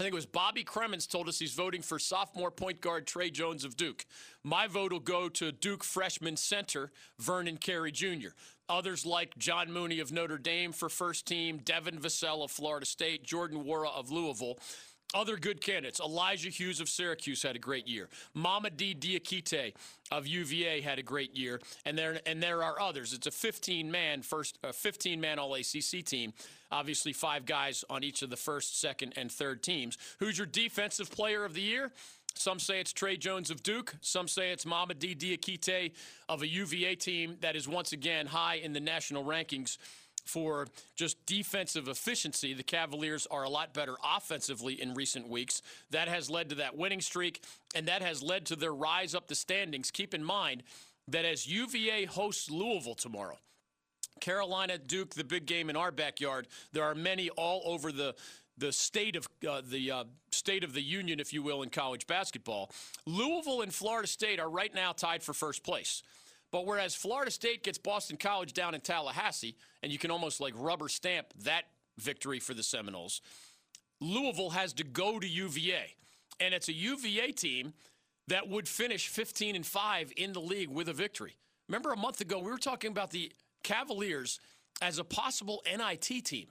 [0.00, 3.28] I think it was Bobby Cremins told us he's voting for sophomore point guard Tre
[3.28, 4.06] Jones of Duke.
[4.42, 8.28] My vote will go to Duke freshman center Vernon Carey Jr.
[8.70, 13.24] Others like John Mooney of Notre Dame for first team, Devin Vassell of Florida State,
[13.24, 14.58] Jordan Nwora of Louisville.
[15.12, 15.98] Other good candidates.
[15.98, 18.08] Elijah Hughes of Syracuse had a great year.
[18.36, 19.74] Mamadi Diakite
[20.12, 23.12] of UVA had a great year, and there and there are others.
[23.12, 26.32] It's a 15-man first, a 15-man All ACC team.
[26.70, 29.98] Obviously, five guys on each of the first, second, and third teams.
[30.20, 31.90] Who's your defensive player of the year?
[32.34, 33.96] Some say it's Tre Jones of Duke.
[34.00, 35.92] Some say it's Mamadi Diakite
[36.28, 39.76] of a UVA team that is once again high in the national rankings
[40.24, 42.54] for just defensive efficiency.
[42.54, 45.62] The Cavaliers are a lot better offensively in recent weeks.
[45.90, 47.42] That has led to that winning streak,
[47.74, 49.90] and that has led to their rise up the standings.
[49.90, 50.62] Keep in mind
[51.08, 53.38] that as UVA hosts Louisville tomorrow,
[54.20, 56.46] Carolina, Duke, the big game in our backyard.
[56.72, 58.14] There are many all over the
[58.58, 62.06] the state of uh, the uh, state of the union, if you will, in college
[62.06, 62.70] basketball.
[63.06, 66.02] Louisville and Florida State are right now tied for first place.
[66.52, 70.54] But whereas Florida State gets Boston College down in Tallahassee, and you can almost like
[70.56, 71.64] rubber stamp that
[71.98, 73.20] victory for the Seminoles,
[74.00, 75.94] Louisville has to go to UVA,
[76.40, 77.74] and it's a UVA team
[78.28, 81.36] that would finish 15 and 5 in the league with a victory.
[81.68, 83.32] Remember a month ago we were talking about the
[83.62, 84.40] Cavaliers
[84.80, 86.46] as a possible NIT team.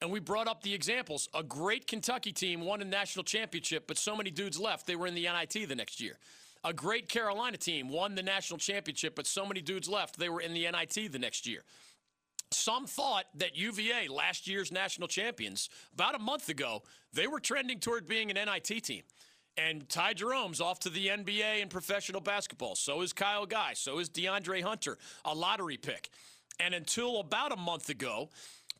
[0.00, 1.28] And we brought up the examples.
[1.34, 5.06] A great Kentucky team won a national championship, but so many dudes left, they were
[5.06, 6.18] in the NIT the next year.
[6.66, 10.40] A great Carolina team won the national championship, but so many dudes left, they were
[10.40, 11.62] in the NIT the next year.
[12.50, 17.78] Some thought that UVA, last year's national champions, about a month ago, they were trending
[17.78, 19.04] toward being an NIT team.
[19.56, 22.74] And Ty Jerome's off to the NBA and professional basketball.
[22.74, 23.74] So is Kyle Guy.
[23.74, 26.10] So is DeAndre Hunter, a lottery pick.
[26.58, 28.30] And until about a month ago,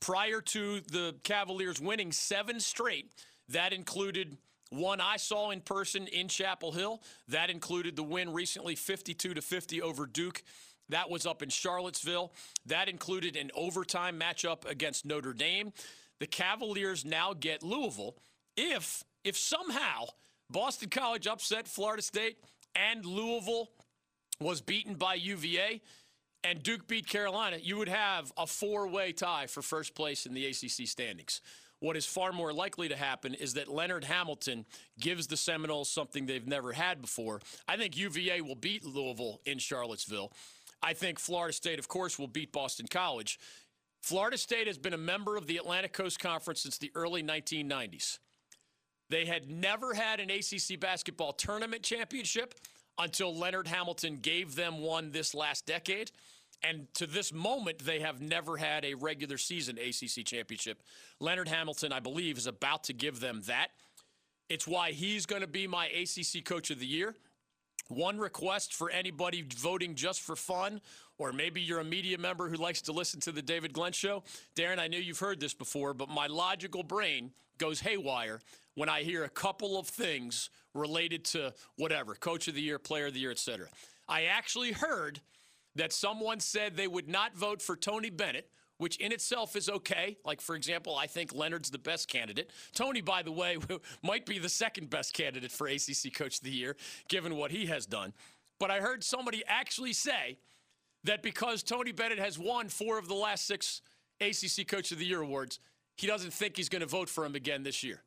[0.01, 3.13] prior to the Cavaliers winning seven straight,
[3.49, 4.39] that included
[4.71, 7.03] one I saw in person in Chapel Hill.
[7.29, 10.43] That included the win recently 52 to 50 over Duke.
[10.89, 12.33] That was up in Charlottesville.
[12.67, 15.73] That included an overtime matchup against Notre Dame.
[16.21, 18.17] The Cavaliers now get Louisville
[18.57, 20.07] if if somehow
[20.51, 22.39] Boston College upset Florida State
[22.75, 23.69] and Louisville
[24.41, 25.81] was beaten by UVA,
[26.45, 30.35] and Duke beat Carolina, you would have a four way tie for first place in
[30.35, 31.41] the ACC standings.
[31.81, 34.65] What is far more likely to happen is that Leonard Hamilton
[34.99, 37.41] gives the Seminoles something they've never had before.
[37.69, 40.33] I think UVA will beat Louisville in Charlottesville.
[40.83, 43.39] I think Florida State, of course, will beat Boston College.
[44.03, 48.19] Florida State has been a member of the Atlantic Coast Conference since the early 1990s.
[49.11, 52.55] They had never had an ACC basketball tournament championship
[52.99, 56.11] until Leonard Hamilton gave them one this last decade.
[56.63, 60.83] And to this moment, they have never had a regular season ACC championship.
[61.21, 63.69] Leonard Hamilton, I believe, is about to give them that.
[64.49, 67.15] It's why he's going to be my ACC coach of the year.
[67.89, 70.81] One request for anybody voting just for fun,
[71.19, 74.25] or maybe you're a media member who likes to listen to the David Glenn show.
[74.57, 78.41] Darren, I know you've heard this before, but my logical brain goes haywire
[78.75, 83.07] when I hear a couple of things related to whatever coach of the year, player
[83.07, 83.69] of the year, etc.
[84.09, 85.21] I actually heard
[85.77, 90.17] that someone said they would not vote for Tony Bennett, which in itself is okay.
[90.25, 92.51] Like, for example, I think Leonard's the best candidate.
[92.75, 93.59] Tony, by the way,
[94.03, 96.77] might be the second best candidate for ACC Coach of the Year,
[97.09, 98.13] given what he has done.
[98.59, 100.39] But I heard somebody actually say
[101.05, 103.81] that because Tony Bennett has won four of the last six
[104.21, 105.61] ACC Coach of the Year awards,
[105.97, 108.03] he doesn't think he's going to vote for him again this year.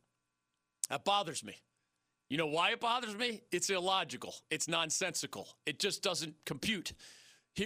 [0.89, 1.55] That bothers me.
[2.29, 3.41] You know why it bothers me?
[3.51, 4.36] It's illogical.
[4.51, 5.47] It's nonsensical.
[5.65, 6.93] It just doesn't compute.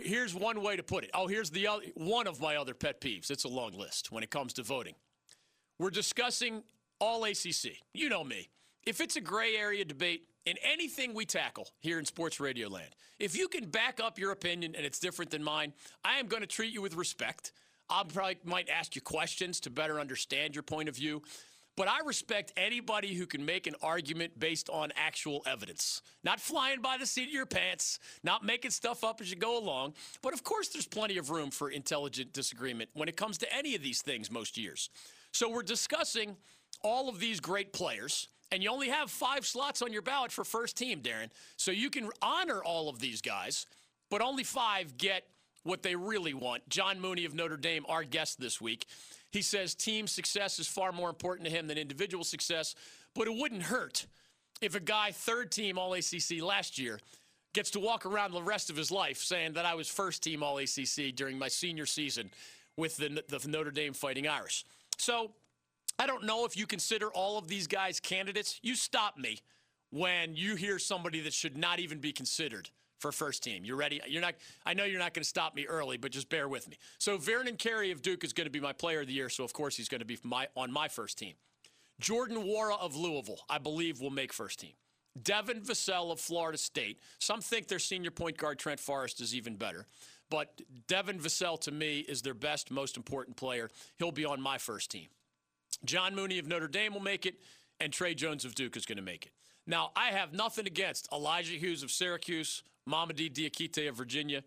[0.01, 1.11] Here's one way to put it.
[1.13, 3.29] Oh, here's the other, one of my other pet peeves.
[3.29, 4.95] It's a long list when it comes to voting.
[5.77, 6.63] We're discussing
[6.99, 7.77] all ACC.
[7.93, 8.49] You know me.
[8.85, 12.95] If it's a gray area debate in anything we tackle here in Sports Radio Land,
[13.19, 16.41] if you can back up your opinion and it's different than mine, I am going
[16.41, 17.51] to treat you with respect.
[17.89, 21.21] I probably might ask you questions to better understand your point of view.
[21.75, 26.81] But I respect anybody who can make an argument based on actual evidence, not flying
[26.81, 29.93] by the seat of your pants, not making stuff up as you go along.
[30.21, 33.73] But of course, there's plenty of room for intelligent disagreement when it comes to any
[33.73, 34.89] of these things most years.
[35.31, 36.35] So we're discussing
[36.83, 38.27] all of these great players.
[38.51, 41.29] And you only have five slots on your ballot for first team, Darren.
[41.57, 43.65] So you can honor all of these guys,
[44.11, 45.23] but only five get
[45.63, 46.67] what they really want.
[46.69, 48.85] John Mooney of Notre Dame, our guest this week,
[49.31, 52.75] he says team success is far more important to him than individual success,
[53.15, 54.05] but it wouldn't hurt
[54.61, 56.99] if a guy third team All ACC last year
[57.53, 60.43] gets to walk around the rest of his life saying that I was first team
[60.43, 62.29] All ACC during my senior season
[62.77, 64.65] with the, the Notre Dame Fighting Irish.
[64.97, 65.31] So
[65.99, 68.59] I don't know if you consider all of these guys candidates.
[68.63, 69.39] You stop me
[69.91, 72.69] when you hear somebody that should not even be considered
[73.03, 73.65] for first team.
[73.65, 73.99] you're ready?
[74.07, 74.35] You're not.
[74.65, 76.77] I know you're not going to stop me early, but just bear with me.
[76.99, 79.27] So Vernon Carey of Duke is going to be my player of the year.
[79.27, 81.33] So of course he's going to be my on my first team.
[81.99, 84.71] Jordan Nwora of Louisville, I believe, will make first team.
[85.21, 86.99] Devin Vassell of Florida State.
[87.19, 89.85] Some think their senior point guard Trent Forrest is even better.
[90.29, 93.69] But Devin Vassell, to me, is their best, most important player.
[93.99, 95.07] He'll be on my first team.
[95.83, 97.35] John Mooney of Notre Dame will make it,
[97.81, 99.33] and Tre Jones of Duke is going to make it.
[99.67, 104.43] Now, I have nothing against Elijah Hughes of Syracuse, Mamadi Diakite of Virginia.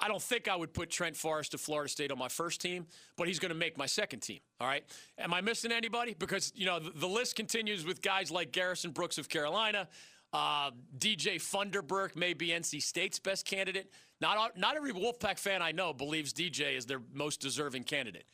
[0.00, 2.86] I don't think I would put Trent Forrest of Florida State on my first team,
[3.16, 4.40] but he's going to make my second team.
[4.60, 4.84] All right.
[5.16, 6.16] Am I missing anybody?
[6.18, 9.86] Because, you know, the, the list continues with guys like Garrison Brooks of Carolina.
[10.32, 13.92] Uh, DJ Funderburk may be NC State's best candidate.
[14.20, 18.24] Not, not every Wolfpack fan I know believes DJ is their most deserving candidate.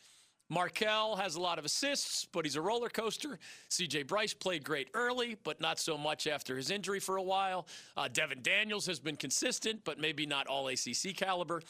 [0.50, 3.38] Markell has a lot of assists, but he's a roller coaster.
[3.70, 7.66] CJ Bryce played great early, but not so much after his injury for a while.
[7.96, 11.61] Uh, Devin Daniels has been consistent, but maybe not all ACC caliber.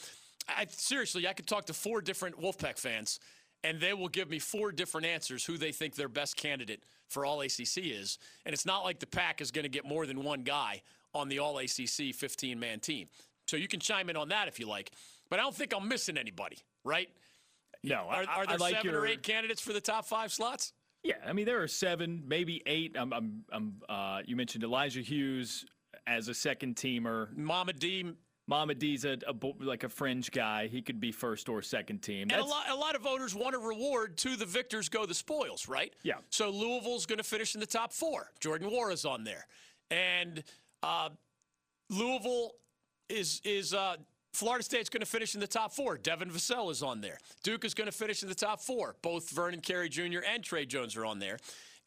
[0.49, 3.19] I, seriously, I could talk to four different Wolfpack fans,
[3.65, 7.25] and they will give me four different answers who they think their best candidate for
[7.25, 8.19] all ACC is.
[8.47, 10.83] And it's not like the pack is going to get more than one guy
[11.15, 13.09] on the all ACC 15 man team.
[13.47, 14.93] So you can chime in on that if you like.
[15.31, 17.09] But I don't think I'm missing anybody, right?
[17.85, 20.33] No, are, are there I like seven your, or eight candidates for the top five
[20.33, 20.73] slots?
[21.03, 22.97] Yeah, I mean there are seven, maybe eight.
[22.99, 25.65] I'm, I'm, I'm uh, you mentioned Elijah Hughes
[26.07, 27.35] as a second teamer.
[27.37, 28.15] Mamadi.
[28.49, 30.69] Mama D's a, a, like a fringe guy.
[30.69, 32.29] He could be first or second team.
[32.29, 35.05] That's, and a lot, a lot of voters want a reward to the victors go
[35.05, 35.93] the spoils, right?
[36.03, 36.15] Yeah.
[36.31, 38.31] So Louisville's going to finish in the top four.
[38.41, 39.47] Jordan Nwora is on there,
[39.91, 40.43] and
[40.83, 41.11] uh,
[41.91, 42.53] Louisville
[43.11, 43.97] is is uh,
[44.33, 45.97] Florida State's going to finish in the top four.
[45.99, 47.19] Devin Vassell is on there.
[47.43, 48.95] Duke is going to finish in the top four.
[49.03, 50.21] Both Vernon Carey Jr.
[50.27, 51.39] and Tre Jones are on there.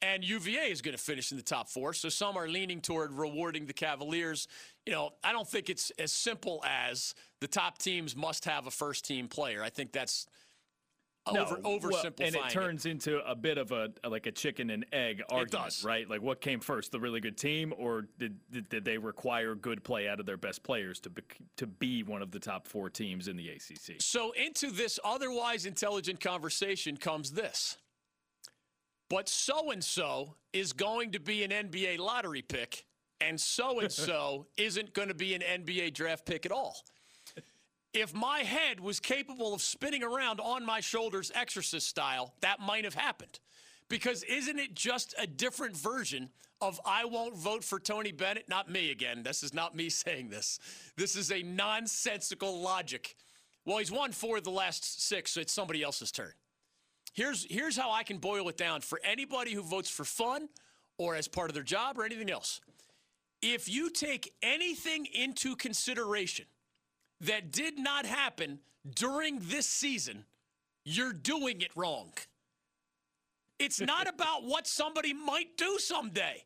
[0.01, 1.93] And UVA is going to finish in the top four.
[1.93, 4.47] So some are leaning toward rewarding the Cavaliers.
[4.85, 8.71] You know, I don't think it's as simple as the top teams must have a
[8.71, 9.61] first team player.
[9.63, 10.25] I think that's
[11.31, 12.19] no, over oversimplifying.
[12.19, 12.91] Well, and it turns it.
[12.91, 16.09] into a bit of a like a chicken and egg argument, right?
[16.09, 19.83] Like what came first, the really good team, or did, did, did they require good
[19.83, 21.21] play out of their best players to be,
[21.57, 24.01] to be one of the top four teams in the ACC?
[24.01, 27.77] So into this otherwise intelligent conversation comes this.
[29.09, 32.85] But so and so is going to be an NBA lottery pick,
[33.19, 36.77] and so and so isn't going to be an NBA draft pick at all
[37.93, 42.85] if my head was capable of spinning around on my shoulders exorcist style, that might
[42.85, 43.39] have happened.
[43.89, 46.29] Because isn't it just a different version
[46.61, 48.47] of I won't vote for Tony Bennett?
[48.47, 49.23] Not me again.
[49.23, 50.59] This is not me saying this.
[50.95, 53.15] This is a nonsensical logic.
[53.65, 56.31] Well, he's won four of the last six, so it's somebody else's turn.
[57.13, 60.47] Here's, here's how I can boil it down for anybody who votes for fun
[60.97, 62.61] or as part of their job or anything else.
[63.41, 66.45] If you take anything into consideration–
[67.21, 68.59] that did not happen
[68.95, 70.25] during this season,
[70.83, 72.11] you're doing it wrong.
[73.59, 76.43] It's not about what somebody might do someday.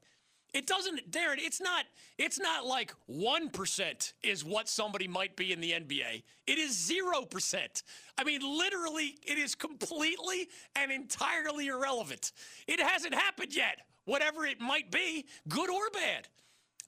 [0.54, 1.36] It doesn't, Darren.
[1.38, 1.84] It's not.
[2.18, 6.24] It's not like one percent is what somebody might be in the NBA.
[6.48, 7.84] It is zero percent.
[8.18, 10.48] I mean, literally, it is completely
[10.78, 12.32] and entirely irrelevant.
[12.68, 13.80] It hasn't happened yet.
[14.06, 16.30] Whatever it might be, good or bad.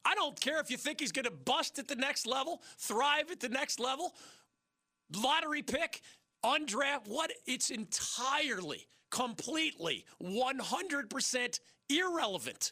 [0.06, 3.32] I don't care if you think he's going to bust at the next level, thrive
[3.32, 4.14] at the next level,
[5.16, 6.02] lottery pick,
[6.44, 7.08] undraft.
[7.08, 7.32] What?
[7.46, 12.72] It's entirely, completely, 100% irrelevant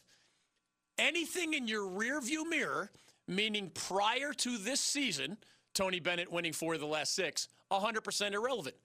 [0.98, 2.90] anything in your rearview mirror,
[3.28, 5.36] meaning prior to this season,
[5.74, 8.76] Tony Bennett winning four of the last six, 100% irrelevant.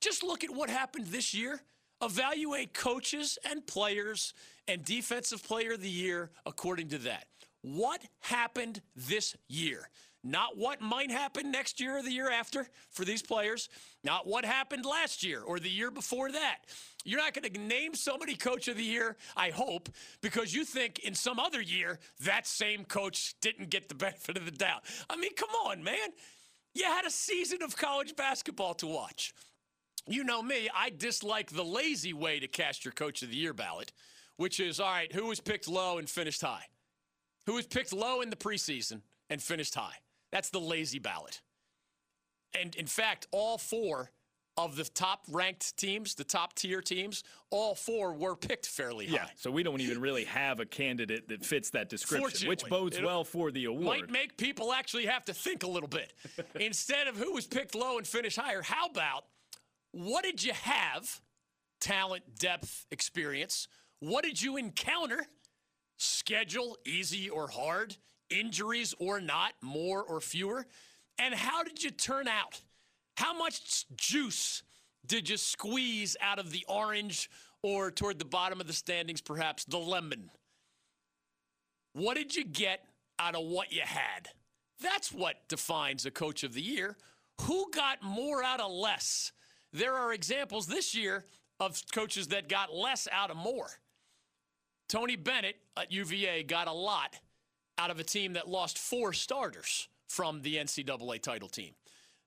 [0.00, 1.60] Just look at what happened this year.
[2.00, 4.32] Evaluate coaches and players
[4.68, 7.26] and defensive player of the year according to that.
[7.62, 9.88] What happened this year?
[10.24, 13.68] Not what might happen next year or the year after for these players,
[14.02, 16.58] not what happened last year or the year before that.
[17.04, 19.88] You're not going to name somebody coach of the year, I hope,
[20.20, 24.44] because you think in some other year that same coach didn't get the benefit of
[24.44, 24.84] the doubt.
[25.08, 26.08] I mean, come on, man.
[26.74, 29.32] You had a season of college basketball to watch.
[30.06, 33.52] You know me, I dislike the lazy way to cast your coach of the year
[33.52, 33.92] ballot,
[34.36, 36.64] which is all right, who was picked low and finished high?
[37.48, 39.94] Who was picked low in the preseason and finished high?
[40.30, 41.40] That's the lazy ballot.
[42.52, 44.10] And in fact, all four
[44.58, 49.14] of the top ranked teams, the top tier teams, all four were picked fairly high.
[49.14, 53.00] Yeah, so we don't even really have a candidate that fits that description, which bodes
[53.00, 54.00] well for the award.
[54.00, 56.12] Might make people actually have to think a little bit.
[56.60, 59.24] Instead of who was picked low and finished higher, how about
[59.92, 61.22] what did you have?
[61.80, 63.68] Talent, depth, experience.
[64.00, 65.26] What did you encounter?
[65.98, 67.96] Schedule, easy or hard?
[68.30, 70.66] injuries or not, more or fewer?
[71.18, 72.60] And how did you turn out?
[73.16, 74.62] How much juice
[75.06, 77.30] did you squeeze out of the orange
[77.62, 80.30] or toward the bottom of the standings, perhaps the lemon?
[81.94, 82.84] What did you get
[83.18, 84.28] out of what you had?
[84.80, 86.96] That's what defines a coach of the year.
[87.42, 89.32] Who got more out of less?
[89.72, 91.24] There are examples this year
[91.58, 93.68] of coaches that got less out of more.
[94.88, 97.16] Tony Bennett at UVA got a lot
[97.78, 101.74] out of a team that lost four starters from the NCAA title team.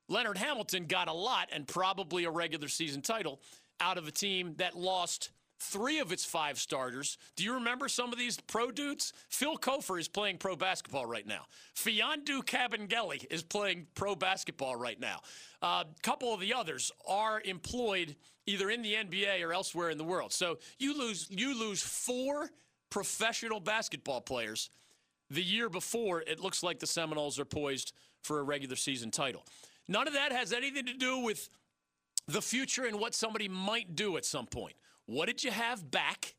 [0.08, 3.40] Leonard Hamilton got a lot and probably a regular season title
[3.80, 5.30] out of a team that lost
[5.70, 7.18] three of its five starters.
[7.36, 9.12] Do you remember some of these pro dudes?
[9.28, 11.44] Phil Cofer is playing pro basketball right now.
[11.76, 15.20] Mfiondu Kabengele is playing pro basketball right now.
[15.62, 19.98] A uh, couple of the others are employed either in the NBA or elsewhere in
[19.98, 20.32] the world.
[20.32, 22.50] So you lose you lose four
[22.90, 24.70] professional basketball players
[25.32, 29.44] the year before, it looks like the Seminoles are poised for a regular season title.
[29.88, 31.48] None of that has anything to do with
[32.28, 34.74] the future and what somebody might do at some point.
[35.06, 36.34] What did you have back?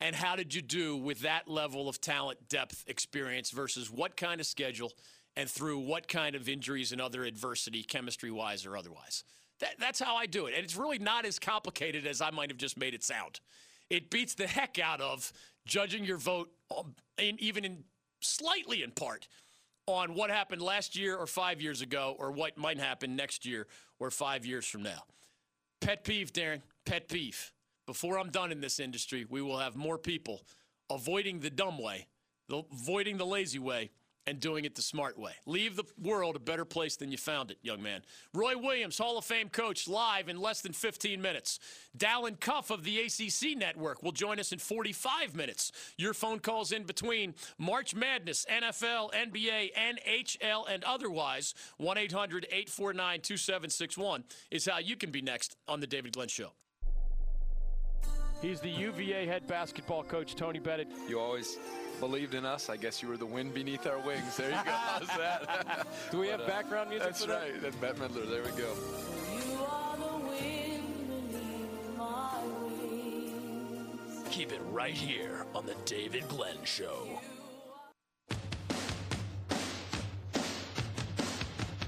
[0.00, 4.40] And how did you do with that level of talent, depth, experience versus what kind
[4.40, 4.92] of schedule
[5.36, 9.24] and through what kind of injuries and other adversity, chemistry wise or otherwise?
[9.60, 10.54] That, that's how I do it.
[10.54, 13.40] And it's really not as complicated as I might have just made it sound.
[13.88, 15.32] It beats the heck out of
[15.66, 17.84] judging your vote, um, in, even in
[18.20, 19.28] slightly in part
[19.86, 23.66] on what happened last year or five years ago or what might happen next year
[23.98, 25.04] or five years from now.
[25.80, 27.52] Pet peeve, Darren, pet peeve.
[27.86, 30.42] Before I'm done in this industry, we will have more people
[30.90, 32.08] avoiding the dumb way,
[32.50, 33.90] avoiding the lazy way,
[34.26, 35.32] and doing it the smart way.
[35.46, 38.02] Leave the world a better place than you found it, young man.
[38.34, 41.60] Roy Williams, Hall of Fame coach, live in less than 15 minutes.
[41.96, 45.70] Dalen Cuff of the ACC Network will join us in 45 minutes.
[45.96, 51.54] Your phone calls in between March Madness, NFL, NBA, NHL, and otherwise.
[51.78, 56.50] 1 800 849 2761 is how you can be next on The David Glenn Show.
[58.42, 60.88] He's the UVA head basketball coach, Tony Bennett.
[61.08, 61.58] You always
[62.00, 62.68] believed in us.
[62.68, 64.36] I guess you were the wind beneath our wings.
[64.36, 64.60] There you go.
[64.64, 65.86] How's that?
[66.10, 67.54] Do we but, have uh, background music That's right.
[67.54, 67.62] That?
[67.62, 68.28] That's Bette Midler.
[68.28, 68.74] There we go.
[74.30, 77.18] Keep it right here on the David Glenn Show.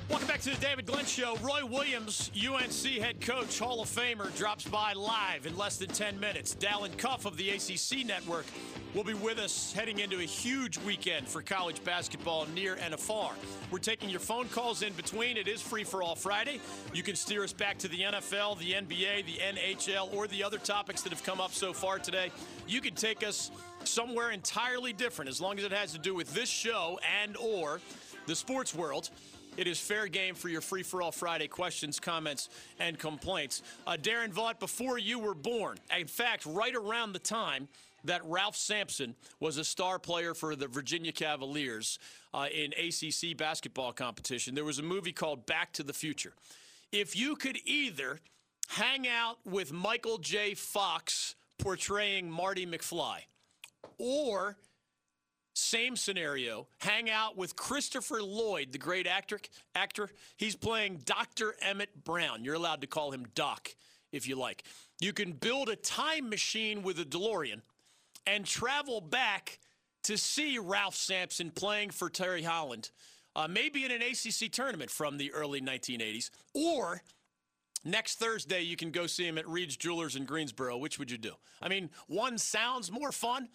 [0.09, 1.36] Welcome back to the David Glenn Show.
[1.42, 6.18] Roy Williams, UNC head coach, Hall of Famer, drops by live in less than 10
[6.18, 6.54] minutes.
[6.54, 8.46] Dalen Cuff of the ACC Network
[8.94, 13.32] will be with us heading into a huge weekend for college basketball near and afar.
[13.70, 15.36] We're taking your phone calls in between.
[15.36, 16.59] It is free for all Friday.
[16.94, 20.59] You can steer us back to the NFL, the NBA, the NHL, or the other
[20.59, 22.32] topics that have come up so far today.
[22.66, 23.50] You can take us
[23.84, 27.82] somewhere entirely different as long as it has to do with this show and or
[28.26, 29.11] the sports world.
[29.59, 32.48] It is fair game for your free for all Friday questions, comments,
[32.78, 33.61] and complaints.
[33.88, 37.66] Uh, Darren Vaught, before you were born, in fact, right around the time
[38.04, 41.98] that Ralph Sampson was a star player for the Virginia Cavaliers
[42.32, 46.34] uh, in ACC basketball competition, there was a movie called Back to the Future.
[46.92, 48.20] If you could either
[48.68, 50.54] hang out with Michael J.
[50.54, 53.22] Fox portraying Marty McFly,
[53.98, 54.56] or
[55.59, 56.66] same scenario.
[56.78, 59.40] Hang out with Christopher Lloyd, the great actor.
[59.74, 60.11] Actor.
[60.36, 61.54] He's playing Dr.
[61.61, 62.44] Emmett Brown.
[62.44, 63.74] You're allowed to call him Doc
[64.12, 64.64] if you like.
[65.00, 67.61] You can build a time machine with a DeLorean
[68.26, 69.59] and travel back
[70.04, 72.90] to see Ralph Sampson playing for Terry Holland,
[73.36, 77.02] uh, maybe in an ACC tournament from the early 1980s, or
[77.84, 80.76] Next Thursday, you can go see him at Reed's Jewelers in Greensboro.
[80.76, 81.34] Which would you do?
[81.62, 83.48] I mean, one sounds more fun,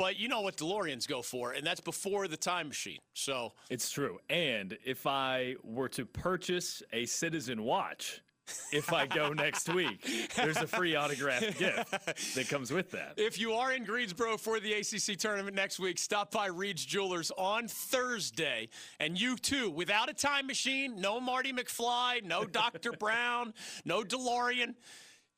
[0.00, 3.00] but you know what DeLoreans go for, and that's before the time machine.
[3.12, 4.18] So it's true.
[4.30, 8.22] And if I were to purchase a Citizen watch,
[8.72, 10.32] if I go next week.
[10.34, 11.90] There's a free autographed gift
[12.34, 13.12] that comes with that.
[13.18, 17.30] If you are in Greensboro for the ACC tournament next week, stop by Reed's Jewelers
[17.36, 18.70] on Thursday.
[18.98, 22.92] And you too, without a time machine, no Marty McFly, no Dr.
[22.98, 23.52] Brown,
[23.84, 24.74] no DeLorean.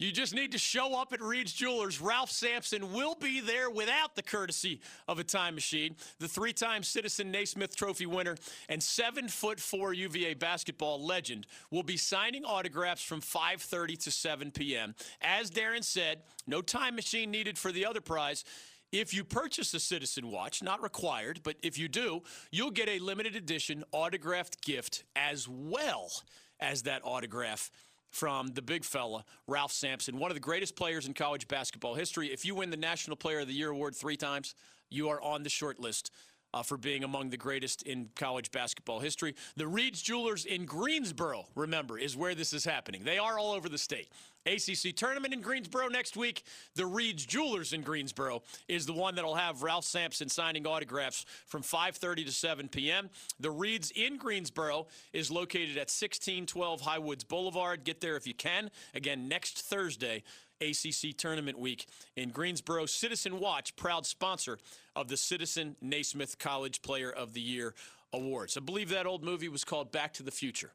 [0.02, 2.00] You just need to show up at Reed's Jewelers.
[2.00, 5.94] Ralph Sampson will be there without the courtesy of a time machine.
[6.18, 8.36] The three-time Citizen Naismith Trophy winner
[8.68, 14.50] and seven foot four UVA basketball legend will be signing autographs from 5:30 to 7
[14.50, 14.96] p.m.
[15.20, 18.44] As Darren said, no time machine needed for the other prize.
[18.90, 22.98] If you purchase a Citizen watch, not required, but if you do, you'll get a
[22.98, 26.10] limited edition autographed gift as well
[26.58, 27.70] as that autograph
[28.12, 32.28] from the big fella, Ralph Sampson, one of the greatest players in college basketball history.
[32.28, 34.54] If you win the National Player of the Year award three times,
[34.90, 36.12] you are on the short list.
[36.54, 39.34] Uh, for being among the greatest in college basketball history.
[39.56, 43.04] The Reed's Jewelers in Greensboro, remember, is where this is happening.
[43.04, 44.10] They are all over the state.
[44.46, 46.44] ACC tournament in Greensboro next week.
[46.74, 51.62] The Reed's Jewelers in Greensboro is the one that'll have Ralph Sampson signing autographs from
[51.62, 53.10] 5:30 to 7 p.m.
[53.40, 57.84] The Reed's in Greensboro is located at 1612 Highwoods Boulevard.
[57.84, 58.70] Get there if you can.
[58.94, 60.22] Again, next Thursday.
[60.70, 61.86] ACC Tournament Week
[62.16, 62.86] in Greensboro.
[62.86, 64.58] Citizen Watch, proud sponsor
[64.94, 67.74] of the Citizen Naismith College Player of the Year
[68.12, 68.56] Awards.
[68.56, 70.72] I believe that old movie was called Back to the Future.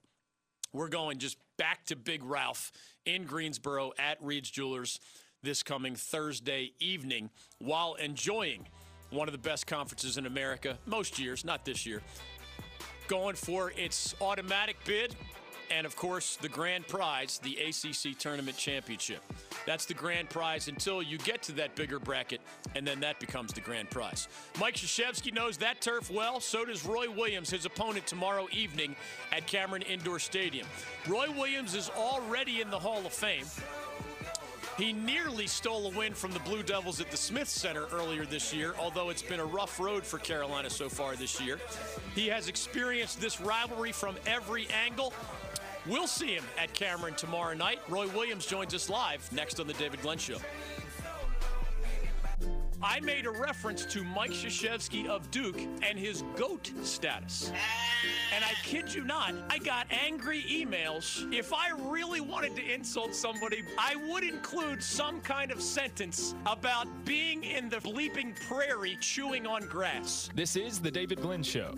[0.74, 2.72] We're going just back to Big Ralph
[3.06, 5.00] in Greensboro at Reed's Jewelers
[5.44, 7.30] this coming Thursday evening
[7.60, 8.68] while enjoying
[9.12, 12.02] one of the best conferences in America most years, not this year.
[13.08, 15.16] Going for its automatic bid
[15.72, 19.22] and of course the grand prize, the ACC Tournament Championship.
[19.66, 22.42] That's the grand prize until you get to that bigger bracket,
[22.76, 24.28] and then that becomes the grand prize.
[24.60, 26.40] Mike Krzyzewski knows that turf well.
[26.40, 28.96] So does Roy Williams, his opponent tomorrow evening
[29.32, 30.68] at Cameron Indoor Stadium.
[31.08, 33.46] Roy Williams is already in the Hall of Fame.
[34.78, 38.54] He nearly stole a win from the Blue Devils at the Smith Center earlier this
[38.54, 41.60] year, although it's been a rough road for Carolina so far this year.
[42.14, 45.14] He has experienced this rivalry from every angle.
[45.90, 47.80] We'll see him at Cameron tomorrow night.
[47.88, 50.38] Roy Williams joins us live next on The David Glenn Show.
[52.82, 57.52] I made a reference to Mike Krzyzewski of Duke and his GOAT status.
[58.36, 61.34] And I kid you not, I got angry emails.
[61.34, 66.88] If I really wanted to insult somebody, I would include some kind of sentence about
[67.04, 70.30] being in the bleeping prairie chewing on grass.
[70.36, 71.74] This is The David Glenn Show.